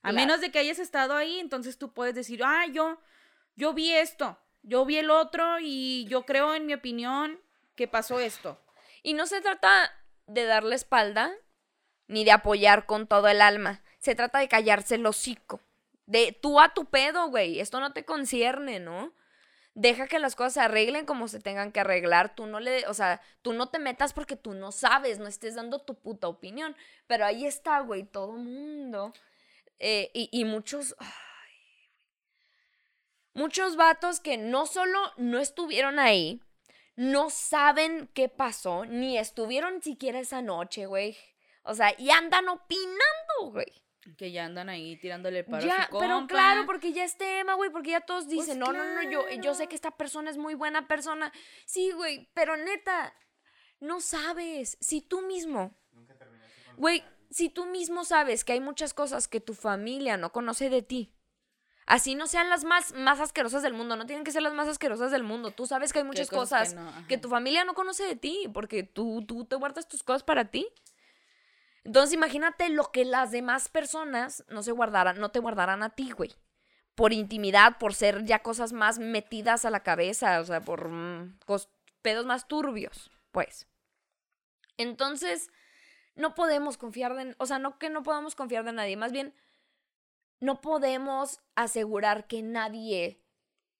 [0.02, 0.16] A Claro.
[0.16, 3.00] menos de que hayas estado ahí, entonces tú puedes decir, ah, yo,
[3.56, 7.40] yo vi esto, yo vi el otro y yo creo, en mi opinión,
[7.76, 8.60] que pasó esto.
[9.04, 9.92] Y no se trata
[10.28, 11.34] de darle espalda
[12.08, 13.82] ni de apoyar con todo el alma.
[14.00, 15.62] Se trata de callarse el hocico.
[16.06, 17.60] De tú a tu pedo, güey.
[17.60, 19.14] Esto no te concierne, ¿no?
[19.74, 22.34] Deja que las cosas se arreglen como se tengan que arreglar.
[22.36, 25.56] Tú no le, o sea, tú no te metas porque tú no sabes, no estés
[25.56, 26.76] dando tu puta opinión.
[27.06, 29.14] Pero ahí está, güey, todo mundo.
[29.80, 30.96] Eh, y, y muchos.
[33.34, 36.42] muchos vatos que no solo no estuvieron ahí,
[36.98, 41.16] no saben qué pasó, ni estuvieron siquiera esa noche, güey.
[41.64, 43.72] O sea, y andan opinando, güey.
[44.18, 47.54] Que ya andan ahí tirándole el paro a su pero claro, porque ya es tema,
[47.54, 50.32] güey, porque ya todos Pues dicen, no, no, no, yo, yo sé que esta persona
[50.32, 51.32] es muy buena persona.
[51.66, 53.14] Sí, güey, pero neta,
[53.80, 54.78] no sabes.
[54.82, 59.28] Si tú mismo, Nunca terminaste con güey, si tú mismo sabes que hay muchas cosas
[59.28, 61.14] que tu familia no conoce de ti,
[61.88, 64.68] así no sean las más, más asquerosas del mundo, no tienen que ser las más
[64.68, 65.52] asquerosas del mundo.
[65.52, 67.22] Tú sabes que hay muchas cosas, que no, que ajá.
[67.22, 70.68] tu familia no conoce de ti, porque tú, tú te guardas tus cosas para ti.
[71.86, 76.12] Entonces imagínate lo que las demás personas no se guardarán, no te guardarán a ti,
[76.12, 76.36] güey.
[76.94, 81.38] Por intimidad, por ser ya cosas más metidas a la cabeza, o sea, por mm,
[82.02, 83.68] pedos más turbios, pues.
[84.76, 85.50] Entonces,
[86.16, 89.34] no podemos confiar de, o sea, no que no podamos confiar de nadie, más bien
[90.40, 93.24] no podemos asegurar que nadie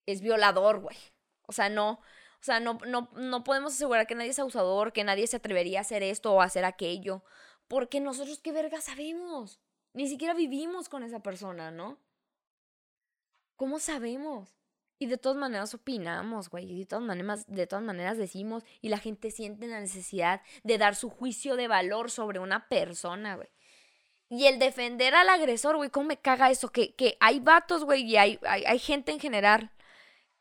[0.06, 0.98] es violador, güey.
[1.48, 5.04] O sea, no, o sea, no, no, no podemos asegurar que nadie es abusador, que
[5.04, 7.24] nadie se atrevería a hacer esto o a hacer aquello.
[7.68, 9.60] Porque nosotros qué verga sabemos.
[9.94, 12.00] Ni siquiera vivimos con esa persona, ¿no?
[13.56, 14.56] ¿Cómo sabemos?
[15.00, 16.72] Y de todas maneras opinamos, güey.
[16.72, 18.64] Y de todas maneras, de todas maneras decimos.
[18.82, 23.36] Y la gente siente la necesidad de dar su juicio de valor sobre una persona,
[23.36, 23.50] güey.
[24.30, 26.70] Y el defender al agresor, güey, ¿cómo me caga eso?
[26.70, 29.72] Que, que hay vatos, güey, y hay, hay, hay gente en general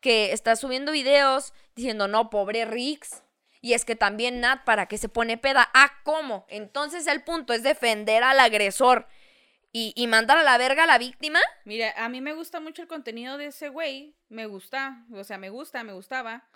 [0.01, 3.23] que está subiendo videos diciendo, no, pobre Rix.
[3.61, 5.69] Y es que también Nat, ¿para qué se pone peda?
[5.73, 6.45] Ah, ¿cómo?
[6.49, 9.07] Entonces el punto es defender al agresor
[9.71, 11.39] y, y mandar a la verga a la víctima.
[11.65, 14.15] Mira, a mí me gusta mucho el contenido de ese güey.
[14.29, 16.47] Me gusta, o sea, me gusta, me gustaba.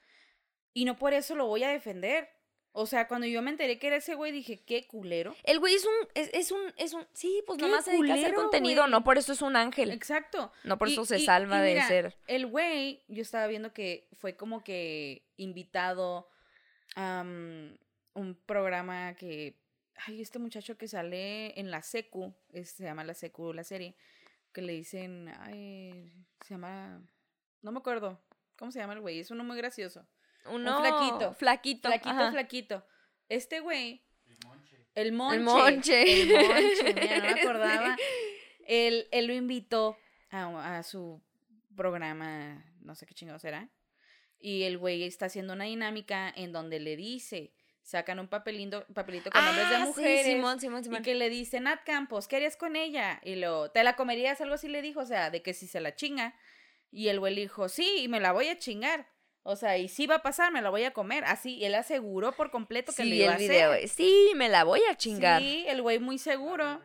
[0.74, 2.30] Y no por eso lo voy a defender.
[2.74, 5.36] O sea, cuando yo me enteré que era ese güey, dije, qué culero.
[5.44, 8.16] El güey es un, es, es un, es un, sí, pues nomás se dedica a
[8.16, 8.92] hacer culero, contenido, güey.
[8.92, 9.92] no por eso es un ángel.
[9.92, 10.54] Exacto.
[10.64, 12.16] No por Y- eso se y- salva y de ser.
[12.28, 16.30] El güey, yo estaba viendo que fue como que invitado
[16.96, 19.60] a un programa que.
[20.08, 23.96] Ay, este muchacho que sale en la secu, es- se llama la secu la serie,
[24.54, 25.28] que le dicen.
[25.42, 26.10] Ay,
[26.46, 27.02] se llama.
[27.62, 28.18] No me acuerdo.
[28.58, 29.20] ¿Cómo se llama el güey?
[29.20, 30.06] Es uno muy gracioso.
[30.46, 31.34] Uno flaquito.
[31.34, 31.90] Flaquito.
[31.90, 32.32] Flaquito, ajá.
[32.32, 32.86] flaquito.
[33.30, 34.78] Este güey, el monche.
[34.96, 36.22] el monche.
[36.22, 37.98] El monche, mira, no me acordaba.
[38.68, 39.98] Él, él lo invitó
[40.30, 41.22] a, a su
[41.76, 43.70] programa, no sé qué chingados será.
[44.40, 49.30] Y el güey está haciendo una dinámica en donde le dice, sacan un papelito, papelito
[49.30, 50.26] con nombres de Ah, sí, mujeres.
[50.26, 51.04] Simón, Simón, Y Simón.
[51.04, 53.22] que le dice, Nat Campos, ¿qué harías con ella?
[53.24, 54.42] Y lo, ¿te la comerías?
[54.42, 56.36] Algo así le dijo, o sea, de que si se la chinga.
[56.92, 59.08] Y el güey le dijo, sí, y me la voy a chingar.
[59.44, 61.24] O sea, y sí va a pasar, me la voy a comer.
[61.26, 63.72] Así, y él aseguró por completo que Sí, le iba el a video.
[63.72, 63.86] hacer.
[63.86, 63.88] eh.
[63.88, 65.42] Sí, me la voy a chingar.
[65.42, 66.80] Sí, el güey muy seguro.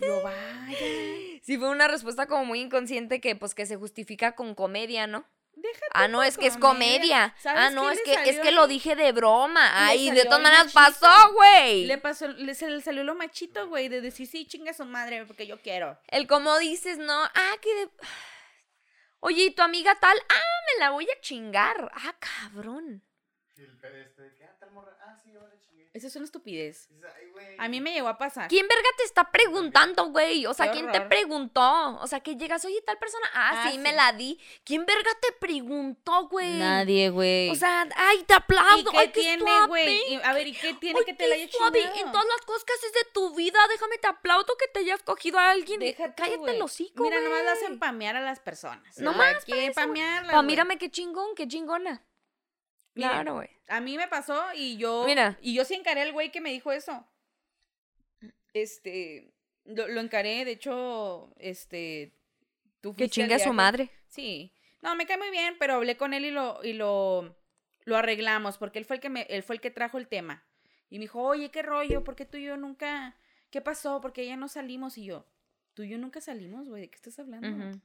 [0.00, 0.34] Yo, vaya.
[1.42, 5.24] Sí, fue una respuesta como muy inconsciente que pues que se justifica con comedia, ¿no?
[5.54, 6.98] Déjate Ah, no, es que es comedia.
[6.98, 7.34] comedia.
[7.38, 9.86] ¿Sabes Ah, no, es que es que lo dije de broma.
[9.86, 11.00] Ay, de todas maneras machito.
[11.06, 11.84] pasó, güey.
[11.86, 15.24] Le pasó, le, se le salió lo machito, güey, de decir, sí, chinga su madre,
[15.26, 15.98] porque yo quiero.
[16.08, 17.88] El como dices, no, ah, que de...
[19.24, 20.18] Oye, ¿y tu amiga tal?
[20.28, 21.92] Ah, me la voy a chingar.
[21.94, 23.04] Ah, cabrón.
[23.54, 24.98] El este de que, ah, tal morra.
[25.00, 25.32] Ah, sí,
[25.94, 26.88] Esa es una estupidez.
[26.88, 27.56] Dices, ay, güey.
[27.58, 28.48] A mí me llegó a pasar.
[28.48, 30.46] ¿Quién verga te está preguntando, güey?
[30.46, 31.98] O sea, Qué ¿quién te preguntó?
[32.00, 33.26] O sea, que llegas, oye, tal persona.
[33.34, 33.96] Ah, Ah, sí, me sí.
[33.96, 34.40] la di.
[34.64, 36.54] ¿Quién verga te preguntó, güey?
[36.58, 37.50] Nadie, güey.
[37.50, 38.90] O sea, ay, te ¿y aplaudo.
[38.90, 40.14] qué ay, qué tiene, güey?
[40.14, 41.74] Y, A ver, ¿y qué tiene Ay, que te la haya chingado?
[41.76, 45.02] En todas las cosas que haces de tu vida, déjame te aplaudo que te hayas
[45.02, 45.78] cogido a alguien.
[45.80, 46.56] Déjate, Cállate güey.
[46.56, 47.52] el hocico, Mira, nomás güey.
[47.52, 48.96] hacen pamear a las personas.
[48.98, 49.86] Nomás ¿Quién eso, güey.
[49.88, 52.02] pamearlas, Pa, mírame qué chingón, qué chingona.
[52.94, 53.48] Claro, güey.
[53.68, 55.04] A mí me pasó y yo.
[55.06, 55.38] Mira.
[55.40, 57.06] Y yo sí encaré al güey que me dijo eso.
[58.52, 59.32] Este.
[59.64, 62.12] Lo, lo encaré, de hecho, este.
[62.80, 63.90] Tú Que chingue a su madre.
[64.08, 64.52] Sí.
[64.82, 67.36] No, me cae muy bien, pero hablé con él y lo, y lo,
[67.84, 70.44] lo arreglamos, porque él fue el que me, él fue el que trajo el tema.
[70.90, 73.16] Y me dijo, oye, qué rollo, ¿por qué tú y yo nunca,
[73.50, 74.00] qué pasó?
[74.00, 75.24] Porque ya no salimos y yo,
[75.74, 77.78] tú y yo nunca salimos, güey, ¿de qué estás hablando?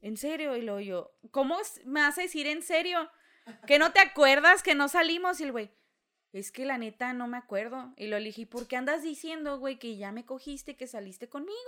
[0.00, 0.56] ¿En serio?
[0.56, 3.10] Y luego yo, ¿cómo me vas a decir en serio?
[3.66, 5.40] ¿Que no te acuerdas que no salimos?
[5.40, 5.70] Y el güey,
[6.32, 7.92] es que la neta no me acuerdo.
[7.96, 11.58] Y lo elegí, ¿por qué andas diciendo, güey, que ya me cogiste, que saliste conmigo?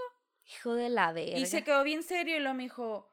[0.47, 1.39] Hijo de la verga.
[1.39, 3.11] Y se quedó bien serio y lo me dijo,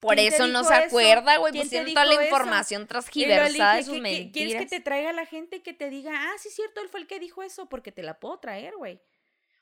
[0.00, 0.84] Por ¿quién te eso no se eso?
[0.86, 1.52] acuerda, güey.
[1.52, 2.22] ¿Quién te Pusieron toda la eso?
[2.24, 4.32] información transgiversada de sus "¿Qué- qué- mentiras.
[4.32, 7.00] ¿Quieres que te traiga la gente que te diga, ah, sí es cierto, él fue
[7.00, 7.68] el que dijo eso?
[7.68, 9.00] Porque te la puedo traer, güey.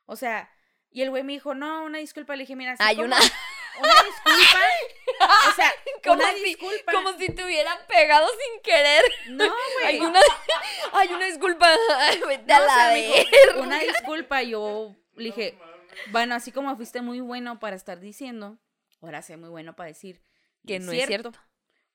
[0.07, 0.51] O sea,
[0.91, 2.35] y el güey me dijo, no, una disculpa.
[2.35, 3.19] Le dije, mira, así Hay como- una-
[3.81, 5.49] Una disculpa.
[5.51, 5.73] O sea,
[6.05, 6.93] Como una si- disculpa.
[6.93, 9.03] Como si te hubieran pegado sin querer.
[9.29, 9.87] No, güey.
[9.87, 10.21] Hay una,
[10.93, 11.69] hay una disculpa.
[11.99, 14.43] Ay, Vete a No, o la sea, dijo, una disculpa.
[14.43, 15.59] Yo le dije,
[16.11, 18.59] bueno, así como fuiste muy bueno para estar diciendo,
[19.03, 20.23] ahora sé muy bueno para decir
[20.67, 21.33] Que no es cierto.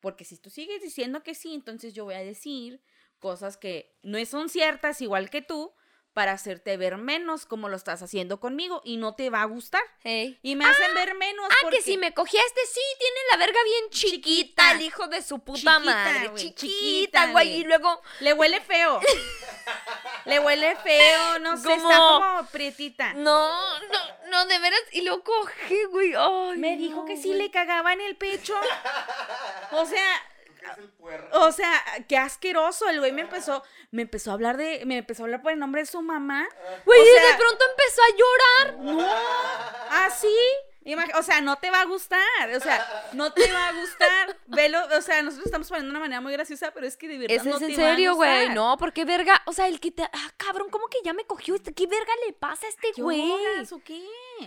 [0.02, 2.84] Porque si tú sigues diciendo que sí, entonces yo voy a decir
[3.19, 5.74] cosas que no son ciertas, igual que tú,
[6.15, 9.82] para hacerte ver menos como lo estás haciendo conmigo y no te va a gustar.
[10.01, 10.39] Hey.
[10.41, 11.45] Y me hacen ver menos.
[11.51, 11.78] Ah, porque...
[11.78, 14.71] que si me cogía este, sí, tiene la verga bien chiquita, Chiquita.
[14.71, 16.32] el hijo de su puta Chiquita, madre.
[16.36, 17.58] chiquita, güey.
[17.58, 19.01] Y luego, Le huele feo.
[20.25, 23.13] Le huele feo, no sé, está Como- prietita.
[23.13, 23.99] no, no,
[24.30, 24.80] no, de veras.
[24.93, 26.13] Y lo coge, güey.
[26.58, 28.56] Me dijo no, que sí le cagaba en el pecho.
[29.71, 30.06] O sea,
[31.33, 32.89] O sea, qué asqueroso.
[32.89, 35.59] El güey me empezó, me empezó a hablar de, me empezó a hablar por el
[35.59, 36.47] nombre de su mamá.
[36.85, 38.75] Güey, o y de sea- pronto empezó a llorar.
[38.95, 40.35] No, así.
[40.85, 42.19] Imag- O sea, no te va a gustar.
[42.55, 44.38] O sea, no te va a gustar.
[44.45, 47.17] Velo, o sea, nosotros estamos poniendo de una manera muy graciosa, pero es que de
[47.17, 48.49] verdad Ese no es en te va a serio, güey.
[48.49, 49.41] No, porque verga.
[49.47, 50.03] O sea, el que te.
[50.03, 51.73] Ah, cabrón, ¿cómo que ya me cogió este?
[51.73, 53.27] ¿Qué verga le pasa a este güey?
[53.27, 54.05] ¿Lloras o qué?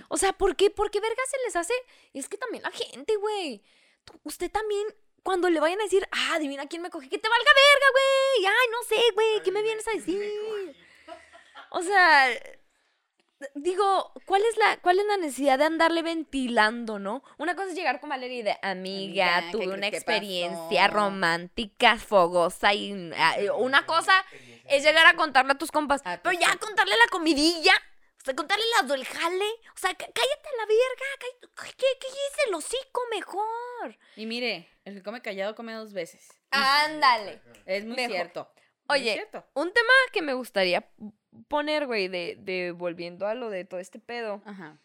[0.08, 0.70] O sea, ¿por qué?
[0.70, 1.74] ¿Por qué verga se les hace?
[2.14, 3.64] Es que también la gente, güey.
[4.22, 4.86] Usted también,
[5.22, 8.46] cuando le vayan a decir, ah, adivina quién me coge, que te valga verga, güey.
[8.46, 10.76] Ay, no sé, güey, ¿qué me vienes a decir?
[11.70, 12.28] O sea,
[13.54, 17.22] digo, ¿cuál es la, cuál es la necesidad de andarle ventilando, no?
[17.36, 20.94] Una cosa es llegar con Valeria y de amiga, Amiga, ¿qué tuve una experiencia pasó?"
[20.94, 24.24] romántica, fogosa y ah, una cosa
[24.64, 27.72] es llegar a contarle a tus compas, A pero ya contarle la comidilla,
[28.20, 31.86] o sea, contarle las del jale, o sea, cá- cállate a la verga, cállate, ¿qué,
[32.00, 33.98] qué es el hocico mejor?
[34.16, 36.28] Y mire, el que come callado come dos veces.
[36.50, 37.40] Ándale.
[37.66, 38.12] Es muy Mejor.
[38.14, 38.52] cierto.
[38.88, 39.44] muy Oye, cierto.
[39.54, 40.90] un tema que me gustaría
[41.48, 44.80] poner, güey, de, de volviendo a lo de todo este pedo, Ajá.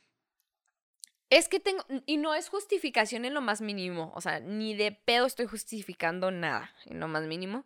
[1.30, 4.92] es que tengo, y no es justificación en lo más mínimo, o sea, ni de
[4.92, 7.66] pedo estoy justificando nada en lo más mínimo,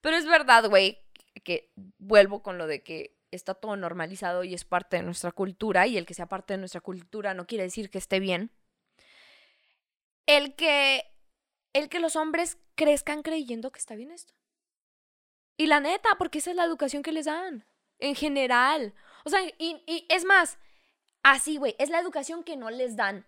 [0.00, 1.04] pero es verdad, güey,
[1.44, 5.86] que vuelvo con lo de que está todo normalizado y es parte de nuestra cultura,
[5.86, 8.50] y el que sea parte de nuestra cultura no quiere decir que esté bien.
[10.26, 11.04] El que,
[11.78, 14.34] el que los hombres crezcan creyendo que está bien esto.
[15.56, 17.66] Y la neta, porque esa es la educación que les dan,
[17.98, 18.94] en general.
[19.24, 20.58] O sea, y, y es más,
[21.22, 23.26] así, güey, es la educación que no les dan.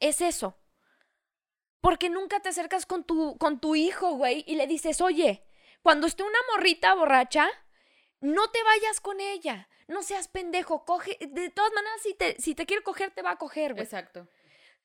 [0.00, 0.56] Es eso.
[1.80, 5.44] Porque nunca te acercas con tu, con tu hijo, güey, y le dices, oye,
[5.82, 7.48] cuando esté una morrita borracha,
[8.20, 9.68] no te vayas con ella.
[9.88, 11.18] No seas pendejo, coge.
[11.20, 13.84] De todas maneras, si te, si te quiere coger, te va a coger, güey.
[13.84, 14.28] Exacto.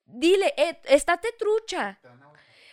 [0.06, 2.00] Dile, eh, estate trucha.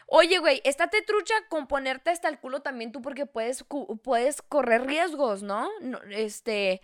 [0.06, 3.64] Oye, güey, estate trucha con ponerte hasta el culo también tú porque puedes,
[4.02, 5.68] puedes correr riesgos, ¿no?
[5.80, 6.82] no este,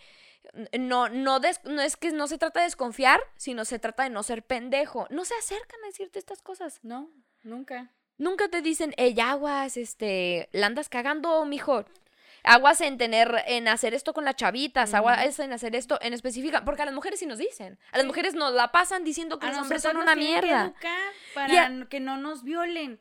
[0.79, 4.11] no, no, des- no es que no se trata de desconfiar, sino se trata de
[4.11, 5.07] no ser pendejo.
[5.11, 6.81] No se acercan a decirte estas cosas.
[6.83, 7.11] No,
[7.43, 7.91] nunca.
[8.19, 11.85] Nunca te dicen, ey, aguas, este, la andas cagando, mijo.
[12.43, 16.65] Aguas en tener, en hacer esto con las chavitas, aguas en hacer esto en específica,
[16.65, 17.79] porque a las mujeres sí nos dicen.
[17.93, 20.73] A las mujeres nos la pasan diciendo que A los hombres son una que mierda.
[21.31, 22.99] Y para a- que no nos violen.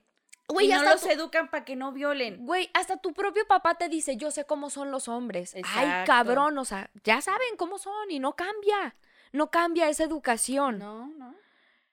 [0.50, 2.46] Güey, y no los tu- educan para que no violen.
[2.46, 5.54] Güey, hasta tu propio papá te dice, yo sé cómo son los hombres.
[5.56, 6.08] Ay, Exacto.
[6.12, 8.96] cabrón, o sea, ya saben cómo son y no cambia.
[9.32, 10.80] No cambia esa educación.
[10.80, 11.36] No, no.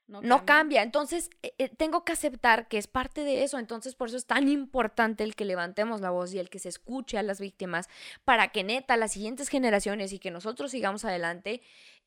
[0.09, 0.83] No, No cambia.
[0.85, 3.59] Entonces, eh, eh, tengo que aceptar que es parte de eso.
[3.59, 6.69] Entonces, por eso es tan importante el que levantemos la voz y el que se
[6.69, 7.89] escuche a las víctimas
[8.25, 11.61] para que neta las siguientes generaciones y que nosotros sigamos adelante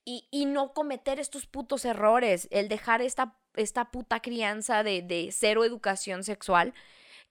[0.05, 5.29] y, y no cometer estos putos errores, el dejar esta, esta puta crianza de, de
[5.31, 6.73] cero educación sexual.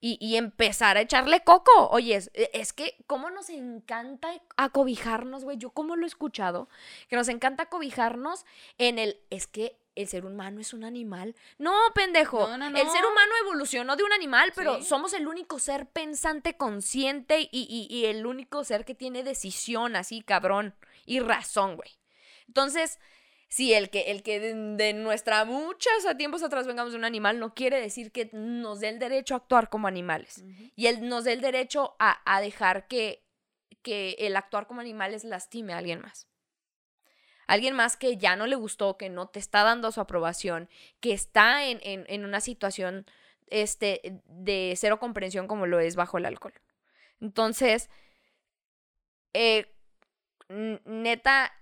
[0.00, 1.88] Y, y empezar a echarle coco.
[1.90, 5.56] Oye, es, e, es que, ¿cómo nos encanta acobijarnos, güey?
[5.58, 6.68] Yo, ¿cómo lo he escuchado?
[7.08, 8.46] Que nos encanta acobijarnos
[8.78, 11.34] en el, es que el ser humano es un animal.
[11.58, 12.46] No, pendejo.
[12.46, 13.08] No, no, El ser no.
[13.10, 14.84] humano evolucionó de un animal, pero Sí.
[14.84, 19.96] somos el único ser pensante, consciente y, y- y el único ser que tiene decisión
[19.96, 20.76] así, cabrón.
[21.06, 21.90] Y razón, güey.
[22.46, 23.00] Entonces,
[23.48, 27.04] si el que, el que de, de nuestra muchas a tiempos atrás vengamos de un
[27.04, 30.44] animal no quiere decir que nos dé el derecho a actuar como animales.
[30.76, 33.24] Y él nos dé el derecho a, a dejar que,
[33.82, 36.28] que el actuar como animales lastime a alguien más.
[37.46, 40.68] Alguien más que ya no le gustó, que no te está dando su aprobación,
[41.00, 43.06] que está en, en- en una situación
[43.46, 46.52] este, de cero comprensión como lo es bajo el alcohol.
[47.20, 47.88] Entonces,
[49.32, 49.66] eh,
[50.84, 51.52] neta,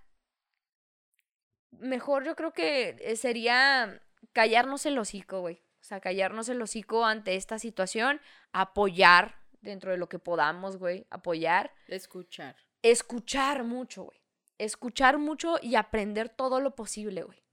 [1.80, 4.00] mejor yo creo que eh, sería
[4.32, 5.62] callarnos el hocico, güey.
[5.80, 8.20] O sea, callarnos el hocico ante esta situación,
[8.52, 12.56] apoyar dentro de lo que podamos, güey, apoyar, Escuchar.
[12.82, 14.20] escuchar mucho, güey.
[14.58, 17.46] Escuchar mucho y aprender todo lo posible, güey.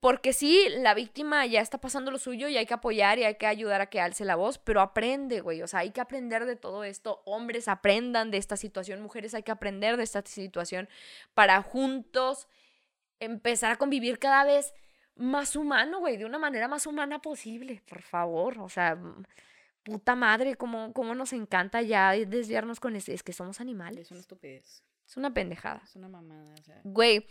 [0.00, 3.36] Porque sí, la víctima ya está pasando lo suyo y hay que apoyar y hay
[3.36, 5.62] que ayudar a que alce la voz, pero aprende, güey.
[5.62, 7.22] O sea, hay que aprender de todo esto.
[7.24, 10.88] Hombres aprendan de esta situación, mujeres hay que aprender de esta situación
[11.34, 12.46] para juntos
[13.20, 14.72] empezar a convivir cada vez
[15.14, 18.58] más humano, güey, de una manera más humana posible, por favor.
[18.58, 19.24] O sea, mm,
[19.82, 23.12] puta madre, cómo, cómo nos encanta ya desviarnos con eso.
[23.12, 24.06] Es que somos animales.
[24.06, 24.82] Es una estupidez.
[25.06, 25.80] Es una pendejada.
[25.84, 26.54] Es una mamada.
[26.58, 26.80] O sea.
[26.84, 27.26] Güey,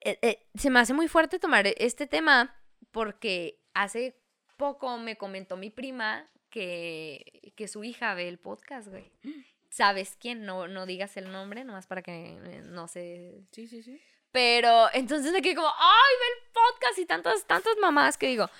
[0.00, 2.54] eh, eh, se me hace muy fuerte tomar e- este tema
[2.90, 4.20] porque hace
[4.56, 9.10] poco me comentó mi prima que, que su hija ve el podcast, güey.
[9.70, 10.44] ¿Sabes quién?
[10.44, 13.44] No, no digas el nombre, nomás para que eh, no se...
[13.52, 14.00] Sí, sí, sí.
[14.32, 16.98] Pero entonces me quedé como, ¡ay, ve el podcast!
[16.98, 18.50] Y tantas, tantas mamás que digo.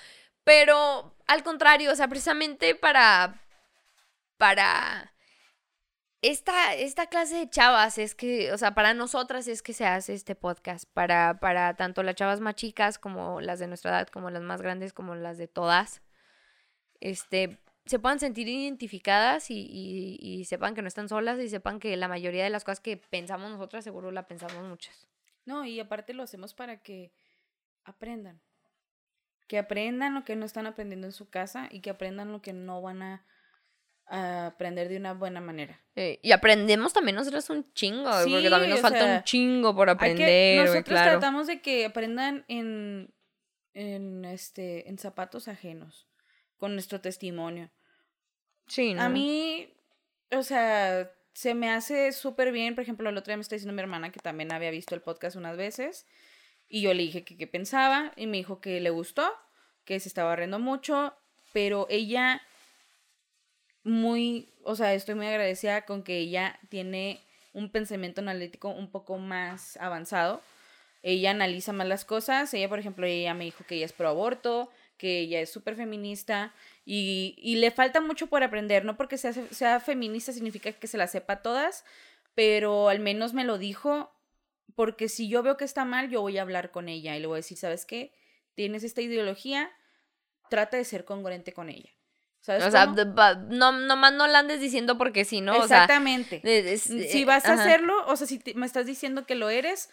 [0.43, 3.41] Pero al contrario, o sea, precisamente para...
[4.37, 5.11] Para
[6.21, 10.13] esta, esta clase de chavas es que, o sea, para nosotras es que se hace
[10.13, 14.29] este podcast, para, para tanto las chavas más chicas como las de nuestra edad, como
[14.29, 16.01] las más grandes, como las de todas,
[16.99, 21.79] este, se puedan sentir identificadas y, y, y sepan que no están solas y sepan
[21.79, 25.07] que la mayoría de las cosas que pensamos nosotras seguro la pensamos muchas.
[25.49, 27.11] No, y aparte lo hacemos para que
[27.83, 28.39] aprendan.
[29.47, 32.53] Que aprendan lo que no están aprendiendo en su casa y que aprendan lo que
[32.53, 33.25] no van a,
[34.05, 35.81] a aprender de una buena manera.
[35.95, 39.87] Eh, y aprendemos también nosotros un chingo, porque también nos falta sea, un chingo por
[39.87, 41.11] que- aprender, nosotros claro.
[41.19, 43.11] tratamos de que aprendan en,
[43.73, 46.07] en, este, en zapatos ajenos,
[46.57, 47.71] con nuestro testimonio.
[48.67, 49.01] Sí, ¿no?
[49.01, 49.73] A mí,
[50.31, 52.75] o sea, se me hace súper bien.
[52.75, 54.99] Por ejemplo, el otro día me está diciendo mi hermana que también había visto el
[54.99, 56.05] podcast unas veces.
[56.67, 58.11] Y yo le dije que qué pensaba.
[58.17, 59.25] Y me dijo que le gustó,
[59.85, 61.13] que se estaba riendo mucho.
[61.53, 62.41] Pero ella,
[63.85, 67.21] muy, o sea, estoy muy agradecida con que ella tiene
[67.53, 70.41] un pensamiento analítico un poco más avanzado.
[71.03, 72.53] Ella analiza más las cosas.
[72.53, 74.69] Ella, por ejemplo, ella me dijo que ella es pro aborto,
[74.99, 76.53] que ella es súper feminista
[76.85, 78.85] y, y le falta mucho por aprender.
[78.85, 81.83] No porque sea, sea feminista significa que se la sepa todas,
[82.35, 84.13] pero al menos me lo dijo
[84.75, 87.25] porque si yo veo que está mal, yo voy a hablar con ella y le
[87.27, 88.13] voy a decir, ¿sabes qué?
[88.53, 89.71] Tienes esta ideología,
[90.49, 91.89] trata de ser congruente con ella.
[92.41, 93.15] ¿Sabes O sea, cómo?
[93.15, 95.53] va- no, nomás no la andes diciendo porque sí, ¿no?
[95.53, 96.39] O sea, Exactamente.
[96.43, 97.63] de- es- si eh, vas a ajá.
[97.63, 99.89] hacerlo, o sea, si te- me estás diciendo que lo eres,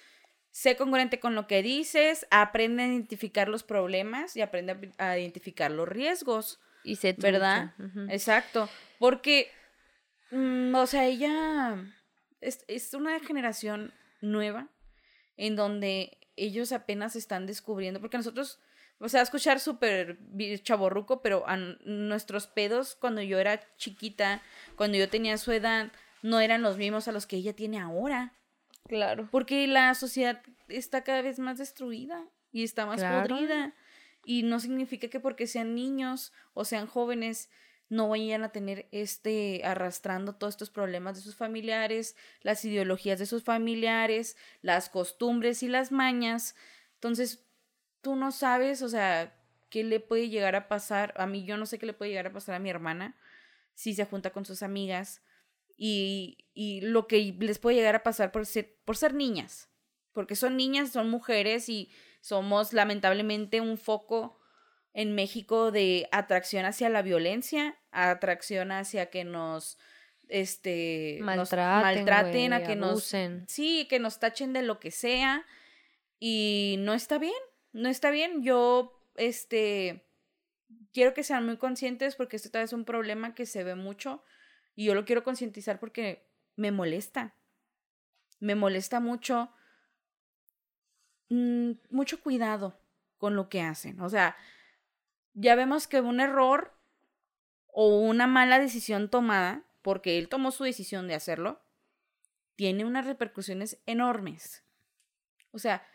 [0.56, 5.70] sé congruente con lo que dices, aprende a identificar los problemas y aprende a, identificar
[5.70, 7.74] los riesgos, Y sé ¿verdad?
[8.08, 8.66] Exacto.
[8.98, 9.50] Porque,
[10.30, 11.76] mm, o sea, ella
[12.40, 13.92] es, es una generación
[14.22, 14.68] nueva
[15.36, 18.58] en donde ellos apenas están descubriendo, porque nosotros,
[18.98, 20.18] o sea, escuchar súper
[20.62, 24.40] chaborruco, pero a nuestros pedos cuando yo era chiquita,
[24.74, 25.92] cuando yo tenía su edad,
[26.22, 28.32] no eran los mismos a los que ella tiene ahora.
[28.88, 29.28] Claro.
[29.30, 33.28] Porque la sociedad está cada vez más destruida y está más Claro.
[33.34, 33.74] podrida.
[34.24, 37.48] Y no significa que porque sean niños o sean jóvenes
[37.88, 43.26] no vayan a tener este arrastrando todos estos problemas de sus familiares, las ideologías de
[43.26, 46.56] sus familiares, las costumbres y las mañas.
[46.94, 47.46] Entonces,
[48.00, 49.36] tú no sabes, o sea,
[49.70, 51.14] qué le puede llegar a pasar.
[51.16, 53.16] A mí yo no sé qué le puede llegar a pasar a mi hermana
[53.74, 55.22] si se junta con sus amigas
[55.76, 59.68] y, y lo que les puede llegar a pasar por ser, por ser niñas.
[60.12, 64.38] Porque son niñas, son mujeres y somos lamentablemente un foco
[64.94, 69.76] en México de atracción hacia la violencia, atracción hacia que nos
[70.28, 73.14] este nos Maltraten, maltraten, a que nos
[73.46, 75.44] sí, que nos tachen de lo que sea
[76.18, 77.34] y no está bien,
[77.72, 78.42] no está bien.
[78.42, 80.08] Yo este
[80.92, 84.24] quiero que sean muy conscientes porque esto es un problema que se ve mucho
[84.76, 87.34] y yo lo quiero concientizar porque me molesta.
[88.38, 89.50] Me molesta mucho
[91.30, 92.78] mm, mucho cuidado
[93.18, 94.00] con lo que hacen.
[94.00, 94.36] O sea,
[95.34, 96.72] ya vemos que un error
[97.68, 101.60] o una mala decisión tomada, porque él tomó su decisión de hacerlo,
[102.54, 104.64] tiene unas repercusiones enormes.
[105.52, 105.86] O sea,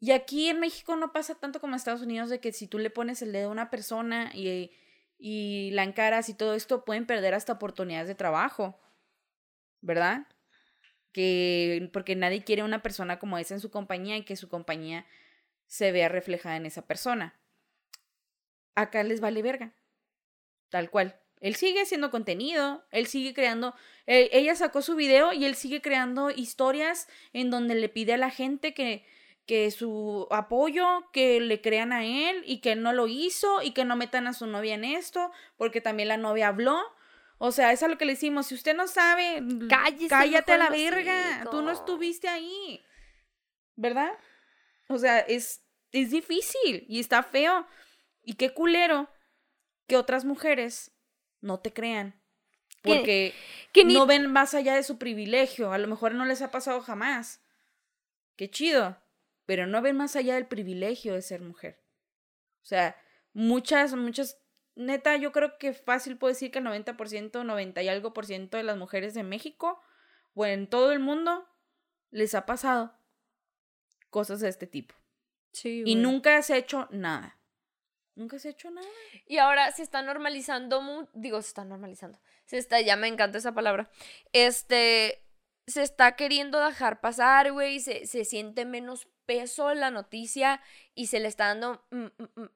[0.00, 2.78] y aquí en México no pasa tanto como en Estados Unidos de que si tú
[2.78, 4.70] le pones el dedo a una persona y,
[5.18, 8.78] y la encaras y todo esto, pueden perder hasta oportunidades de trabajo.
[9.80, 10.26] ¿Verdad?
[11.12, 15.06] Que porque nadie quiere una persona como esa en su compañía y que su compañía
[15.66, 17.38] se vea reflejada en esa persona.
[18.74, 19.72] Acá les vale verga.
[20.68, 21.18] Tal cual.
[21.40, 23.74] Él sigue haciendo contenido, él sigue creando,
[24.06, 28.16] eh, ella sacó su video y él sigue creando historias en donde le pide a
[28.16, 29.04] la gente que,
[29.46, 33.70] que su apoyo, que le crean a él y que él no lo hizo y
[33.72, 36.80] que no metan a su novia en esto, porque también la novia habló.
[37.38, 38.46] O sea, eso es lo que le decimos.
[38.48, 41.46] Si usted no sabe, Cállese, cállate a la verga.
[41.50, 42.82] Tú no estuviste ahí.
[43.76, 44.10] ¿Verdad?
[44.88, 47.66] O sea, es, es difícil y está feo.
[48.22, 49.08] Y qué culero
[49.86, 50.92] que otras mujeres
[51.40, 52.20] no te crean.
[52.82, 53.34] Que- Porque
[53.72, 55.72] que ni- no ven más allá de su privilegio.
[55.72, 57.42] A lo mejor no les ha pasado jamás.
[58.36, 58.96] Qué chido.
[59.46, 61.82] Pero no ven más allá del privilegio de ser mujer.
[62.62, 62.96] O sea,
[63.32, 64.38] muchas, muchas,
[64.74, 68.56] neta, yo creo que fácil puedo decir que el 90%, 90 y algo por ciento
[68.56, 69.80] de las mujeres de México
[70.34, 71.48] o en todo el mundo
[72.10, 72.98] les ha pasado
[74.10, 74.94] cosas de este tipo.
[75.52, 77.38] Sí, Y nunca se ha hecho nada.
[78.14, 78.86] Nunca se ha hecho nada.
[79.26, 82.18] Y ahora se está normalizando, mu- digo, se está normalizando.
[82.46, 83.90] Se está, ya me encanta esa palabra.
[84.32, 85.22] Este,
[85.66, 90.62] se está queriendo dejar pasar, güey, se, se siente menos peso la noticia
[90.94, 92.48] y se le está dando, mm, mm, mm,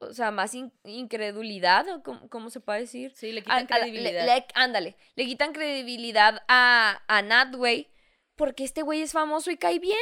[0.00, 3.12] o sea, más in- incredulidad, o cómo, cómo se puede decir.
[3.14, 4.26] Sí, le A- quitan a la- le- credibilidad.
[4.26, 7.90] le- ándale, le quitan credibilidad a, a Nat, güey,
[8.34, 9.96] porque este güey es famoso y cae bien.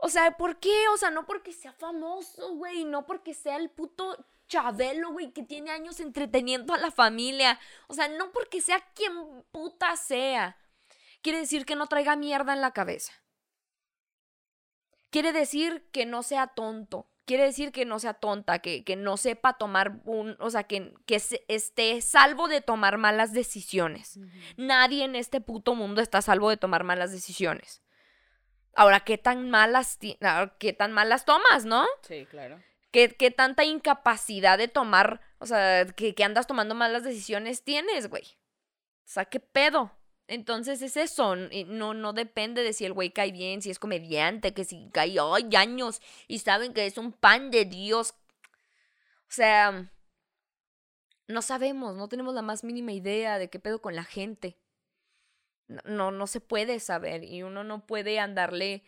[0.00, 0.88] O sea, ¿por qué?
[0.92, 4.16] O sea, no porque sea famoso, güey, no porque sea el puto
[4.46, 7.58] Chabelo, güey, que tiene años entreteniendo a la familia.
[7.88, 10.56] O sea, no porque sea quien puta sea.
[11.20, 13.12] Quiere decir que no traiga mierda en la cabeza.
[15.10, 17.08] Quiere decir que no sea tonto.
[17.24, 20.36] Quiere decir que no sea tonta, que, que no sepa tomar un.
[20.40, 24.18] O sea, que, que se- esté salvo de tomar malas decisiones.
[24.56, 27.82] Nadie en este puto mundo está salvo de tomar malas decisiones.
[28.74, 31.84] Ahora, ¿qué tan malas, ahora, qué tan malas tomas, no?
[32.02, 32.62] Sí, claro.
[32.92, 38.08] ¿Qué, qué tanta incapacidad de tomar, o sea, que, que andas tomando malas decisiones tienes,
[38.08, 38.22] güey?
[38.24, 39.97] O sea, ¿qué pedo?
[40.28, 44.52] Entonces es eso, no, no depende de si el güey cae bien, si es comediante,
[44.52, 48.14] que si cae ay, años y saben que es un pan de Dios.
[49.22, 49.90] O sea,
[51.28, 54.58] no sabemos, no tenemos la más mínima idea de qué pedo con la gente.
[55.66, 58.82] No, no, no se puede saber y uno no puede andarle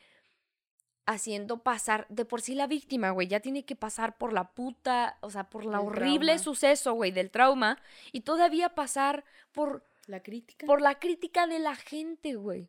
[1.07, 5.17] haciendo pasar, de por sí la víctima, güey, ya tiene que pasar por la puta,
[5.23, 6.45] o sea, por la El horrible trauma.
[6.45, 7.79] suceso, güey, del trauma
[8.13, 10.67] y todavía pasar por La crítica.
[10.67, 12.69] por la crítica de la gente, güey.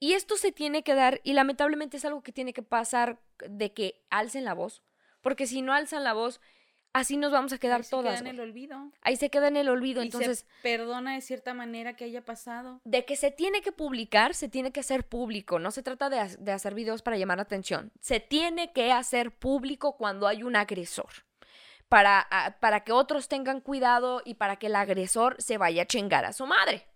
[0.00, 3.72] Y esto se tiene que dar, y lamentablemente es algo que tiene que pasar de
[3.72, 4.82] que alcen la voz,
[5.22, 6.40] porque si no alzan la voz,
[6.92, 8.20] así nos vamos a quedar Ahí se queda todas.
[8.20, 8.92] en el olvido.
[9.02, 12.24] Ahí se queda en el olvido, Y entonces se perdona de cierta manera que haya
[12.24, 12.80] pasado.
[12.84, 15.58] de que se tiene que publicar, se tiene que hacer público.
[15.58, 17.90] No se trata de, de hacer videos para llamar la atención.
[18.00, 21.10] Se tiene que hacer público cuando hay un agresor.
[21.88, 25.86] Para, a- para que otros tengan cuidado y para que el agresor se vaya a
[25.86, 26.86] chingar a su madre.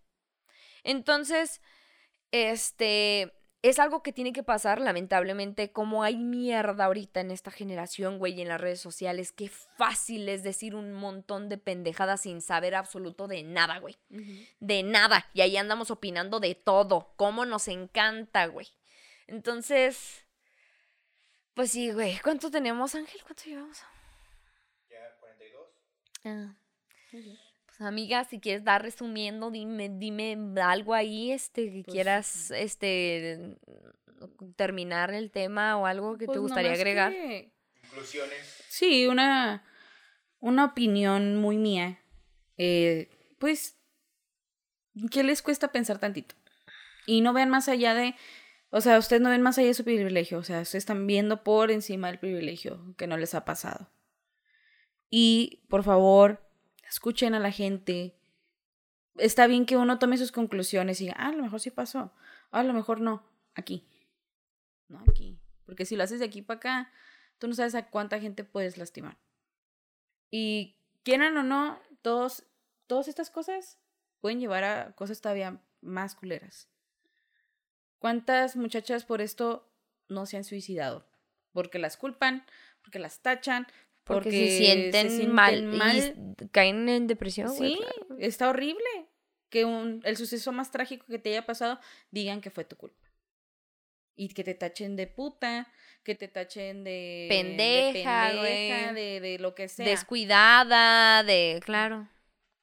[0.84, 1.60] Entonces,
[2.30, 3.32] este,
[3.62, 8.34] es algo que tiene que pasar, lamentablemente, como hay mierda ahorita en esta generación, güey,
[8.34, 12.74] y en las redes sociales, qué fácil es decir un montón de pendejadas sin saber
[12.74, 13.96] absoluto de nada, güey
[14.60, 15.26] de nada.
[15.32, 17.12] Y ahí andamos opinando de todo.
[17.16, 18.66] Cómo nos encanta, güey.
[19.28, 20.26] Entonces,
[21.54, 22.18] pues sí, güey.
[22.22, 23.20] ¿Cuánto tenemos, Ángel?
[23.22, 23.78] ¿Cuánto llevamos?
[26.24, 26.54] Ya
[27.10, 27.38] 42.
[27.38, 27.48] Ah.
[27.66, 33.56] Pues amiga, si quieres dar resumiendo, dime, dime algo ahí, este, que Pues, quieras, este,
[34.56, 37.12] terminar el tema o algo que te Pues gustaría agregar.
[37.12, 37.50] que-.
[38.68, 39.64] Sí, una,
[40.40, 41.98] una opinión muy mía.
[42.58, 43.08] Eh,
[43.38, 43.78] pues,
[45.10, 46.34] ¿qué les cuesta pensar tantito?
[47.06, 48.14] Y no vean más allá de,
[48.70, 51.42] o sea, ustedes no ven más allá de su privilegio, o sea, ustedes están viendo
[51.42, 53.88] por encima del privilegio que no les ha pasado.
[55.14, 56.42] Y, por favor,
[56.88, 58.16] escuchen a la gente.
[59.18, 62.14] Está bien que uno tome sus conclusiones y diga, ah, a lo mejor sí pasó,
[62.50, 63.22] a lo mejor no,
[63.54, 63.86] aquí.
[64.88, 65.38] No aquí.
[65.66, 66.92] Porque si lo haces de aquí para acá,
[67.36, 69.18] tú no sabes a cuánta gente puedes lastimar.
[70.30, 72.44] Y quieran o no, todos,
[72.86, 73.78] todas estas cosas
[74.22, 76.70] pueden llevar a cosas todavía más culeras.
[77.98, 79.70] ¿Cuántas muchachas por esto
[80.08, 81.06] no se han suicidado?
[81.52, 82.46] Porque las culpan,
[82.80, 83.66] porque las tachan,
[84.04, 85.96] Porque, porque, se, sienten mal, y mal.
[85.96, 86.14] s-
[86.50, 87.50] caen en depresión.
[87.50, 88.18] Sí, claro.
[88.18, 88.84] está horrible
[89.48, 91.78] que un, el suceso más trágico que te haya pasado
[92.10, 92.98] digan que fue tu culpa.
[94.14, 95.68] Y que te tachen de puta,
[96.02, 99.86] que te tachen de Pendeja, de, pendeja, de, de lo que sea.
[99.86, 102.08] Descuidada, de, claro,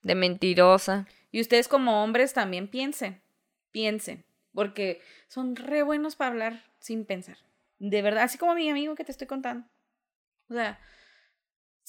[0.03, 1.07] de mentirosa.
[1.31, 3.21] Y ustedes como hombres también piensen,
[3.71, 7.37] piensen, porque son re buenos para hablar sin pensar.
[7.79, 9.65] De verdad, así como mi amigo que te estoy contando.
[10.49, 10.79] O sea,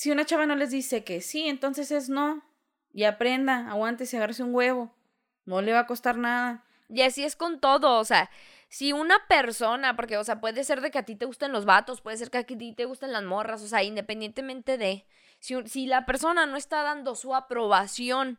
[0.00, 2.42] Si una chava no les dice que sí, entonces es no.
[2.90, 4.96] Y aprenda, aguántese, agárrese un huevo.
[5.44, 6.64] No le va a costar nada.
[6.88, 8.30] Y así es con todo, o sea,
[8.70, 11.66] si una persona, porque, o sea, puede ser de que a ti te gusten los
[11.66, 15.04] vatos, puede ser que a ti te gusten las morras, o sea, independientemente de,
[15.38, 18.38] si, si la persona no está dando su aprobación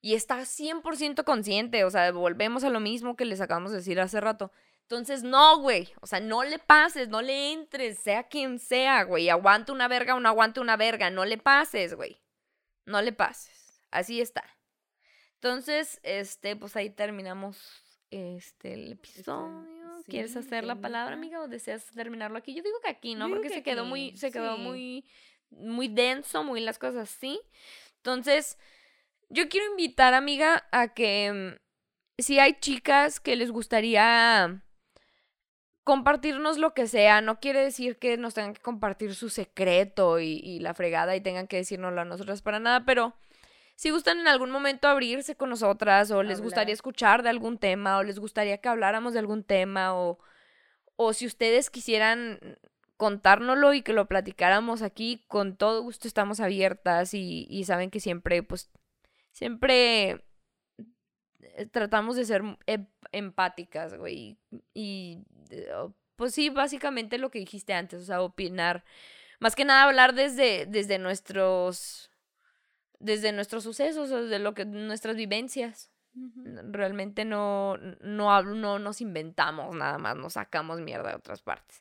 [0.00, 4.00] y está 100% consciente, o sea, volvemos a lo mismo que les acabamos de decir
[4.00, 4.52] hace rato.
[4.90, 9.28] Entonces, no, güey, o sea, no le pases, no le entres, sea quien sea, güey,
[9.28, 12.22] aguante una verga o no aguante una verga, no le pases, güey,
[12.86, 14.42] no le pases, así está.
[15.34, 17.58] Entonces, este, pues ahí terminamos
[18.10, 19.66] este el episodio.
[20.06, 22.54] sí, ¿Quieres hacer la palabra, amiga, o deseas terminarlo aquí?
[22.54, 23.26] Yo digo que aquí, ¿no?
[23.26, 24.62] Digo Porque que se quedó muy, se quedó sí.
[24.62, 25.04] muy,
[25.50, 27.38] muy denso, muy las cosas así.
[27.96, 28.56] Entonces,
[29.28, 34.64] yo quiero invitar, amiga, a que mm, si hay chicas que les gustaría
[35.88, 40.32] compartirnos lo que sea, no quiere decir que nos tengan que compartir su secreto y,
[40.32, 43.14] y la fregada y tengan que decírnoslo a nosotras para nada, pero
[43.74, 47.96] si gustan en algún momento abrirse con nosotras o les gustaría escuchar de algún tema
[47.96, 50.18] o les gustaría que habláramos de algún tema o,
[50.96, 52.58] o si ustedes quisieran
[52.98, 58.00] contárnoslo y que lo platicáramos aquí, con todo gusto estamos abiertas y, y saben que
[58.00, 58.68] siempre, pues,
[59.32, 60.22] siempre
[61.70, 64.38] tratamos de ser em- empáticas, güey.
[64.74, 65.20] Y,
[65.50, 65.68] eh,
[66.16, 68.84] pues sí, básicamente lo que dijiste antes, o sea, opinar.
[69.40, 72.10] Más que nada hablar desde, desde nuestros,
[72.98, 75.92] desde nuestros sucesos, desde lo que, nuestras vivencias.
[76.72, 81.80] Realmente no, no, no nos inventamos nada más, nos sacamos mierda de otras partes.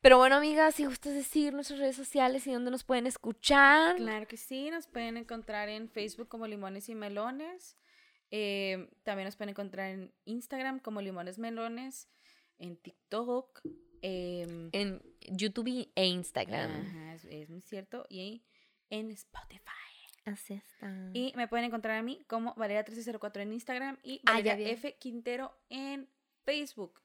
[0.00, 3.94] Pero bueno, amigas, si gustas decir nuestras redes sociales y dónde nos pueden escuchar.
[3.94, 7.76] Claro que sí, nos pueden encontrar en Facebook como Limones y Melones.
[8.34, 12.08] Eh, también nos pueden encontrar en Instagram como Limones Melones,
[12.58, 13.60] en TikTok.
[14.00, 16.70] em, En YouTube e Instagram.
[16.72, 18.06] ajá, es, es muy cierto.
[18.08, 18.42] Y
[18.90, 19.60] en Spotify.
[20.24, 21.10] Así está.
[21.12, 24.70] Y me pueden encontrar a mí como Valeria1304 en Instagram y Ah, Valeria.
[24.70, 24.96] F.
[24.98, 26.08] Quintero en
[26.44, 27.00] Facebook.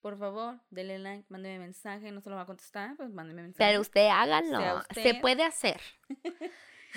[0.00, 2.12] Por favor, denle like, mándeme mensaje.
[2.12, 3.68] No se lo va a contestar, pues mándeme mensaje.
[3.68, 4.58] Pero usted hágalo.
[4.58, 5.20] Sea Se usted.
[5.20, 5.80] puede hacer.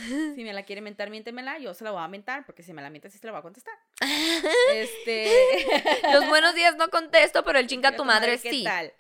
[0.36, 1.60] Si me la quiere mentar, miéntemela.
[1.60, 3.40] Yo se la voy a mentar porque si me la miente, sí se la voy
[3.40, 3.74] a contestar.
[4.74, 5.32] este.
[6.14, 8.64] Los buenos días no contesto, pero el chinga tu madre ¿qué sí.
[8.64, 8.94] tal?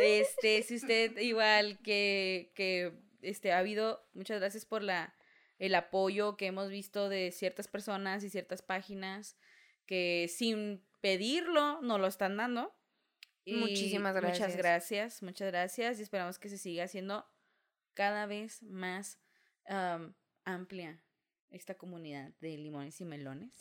[0.00, 2.92] Este, si usted igual que, que
[3.22, 5.14] este, ha habido, muchas gracias por la,
[5.58, 9.36] el apoyo que hemos visto de ciertas personas y ciertas páginas
[9.86, 12.74] que sin pedirlo nos lo están dando.
[13.44, 14.40] Y Muchísimas gracias.
[14.40, 17.26] Muchas gracias, muchas gracias y esperamos que se siga haciendo
[17.94, 19.18] cada vez más
[20.54, 21.00] amplia
[21.50, 23.52] esta comunidad de limones y melones.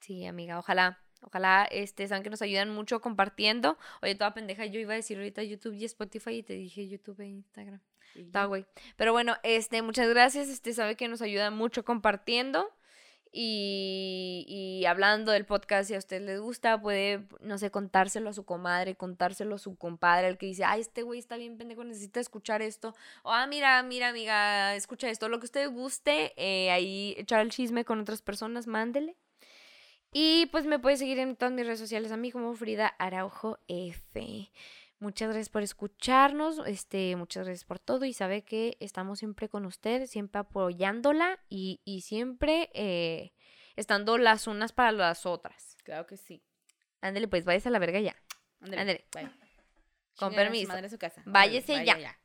[0.00, 1.00] Sí, amiga, ojalá.
[1.22, 3.78] Ojalá, este, saben que nos ayudan mucho compartiendo.
[4.02, 7.20] Oye, toda pendeja, yo iba a decir ahorita YouTube y Spotify y te dije YouTube
[7.20, 7.80] e Instagram.
[8.14, 8.66] Está, güey.
[8.96, 10.48] Pero bueno, este, muchas gracias.
[10.48, 12.70] Este, sabe que nos ayuda mucho compartiendo.
[13.38, 18.32] Y, y hablando del podcast, si a usted les gusta, puede, no sé, contárselo a
[18.32, 21.84] su comadre, contárselo a su compadre, el que dice, ay, este güey está bien pendejo,
[21.84, 22.94] necesita escuchar esto.
[23.22, 25.28] O, ah, mira, mira, amiga, escucha esto.
[25.28, 29.16] Lo que usted guste, eh, ahí echar el chisme con otras personas, mándele.
[30.14, 33.58] Y pues me puede seguir en todas mis redes sociales a mí como Frida Araujo
[33.68, 34.50] F.
[34.98, 39.66] Muchas gracias por escucharnos, este, muchas gracias por todo y sabe que estamos siempre con
[39.66, 43.34] usted, siempre apoyándola y, y siempre eh,
[43.76, 45.76] estando las unas para las otras.
[45.84, 46.42] Claro que sí.
[47.02, 48.16] Ándele, pues váyase a la verga ya.
[48.60, 49.30] Bye.
[50.16, 50.68] Con su permiso.
[50.68, 51.22] madre a su casa.
[51.26, 52.18] Váyase ya.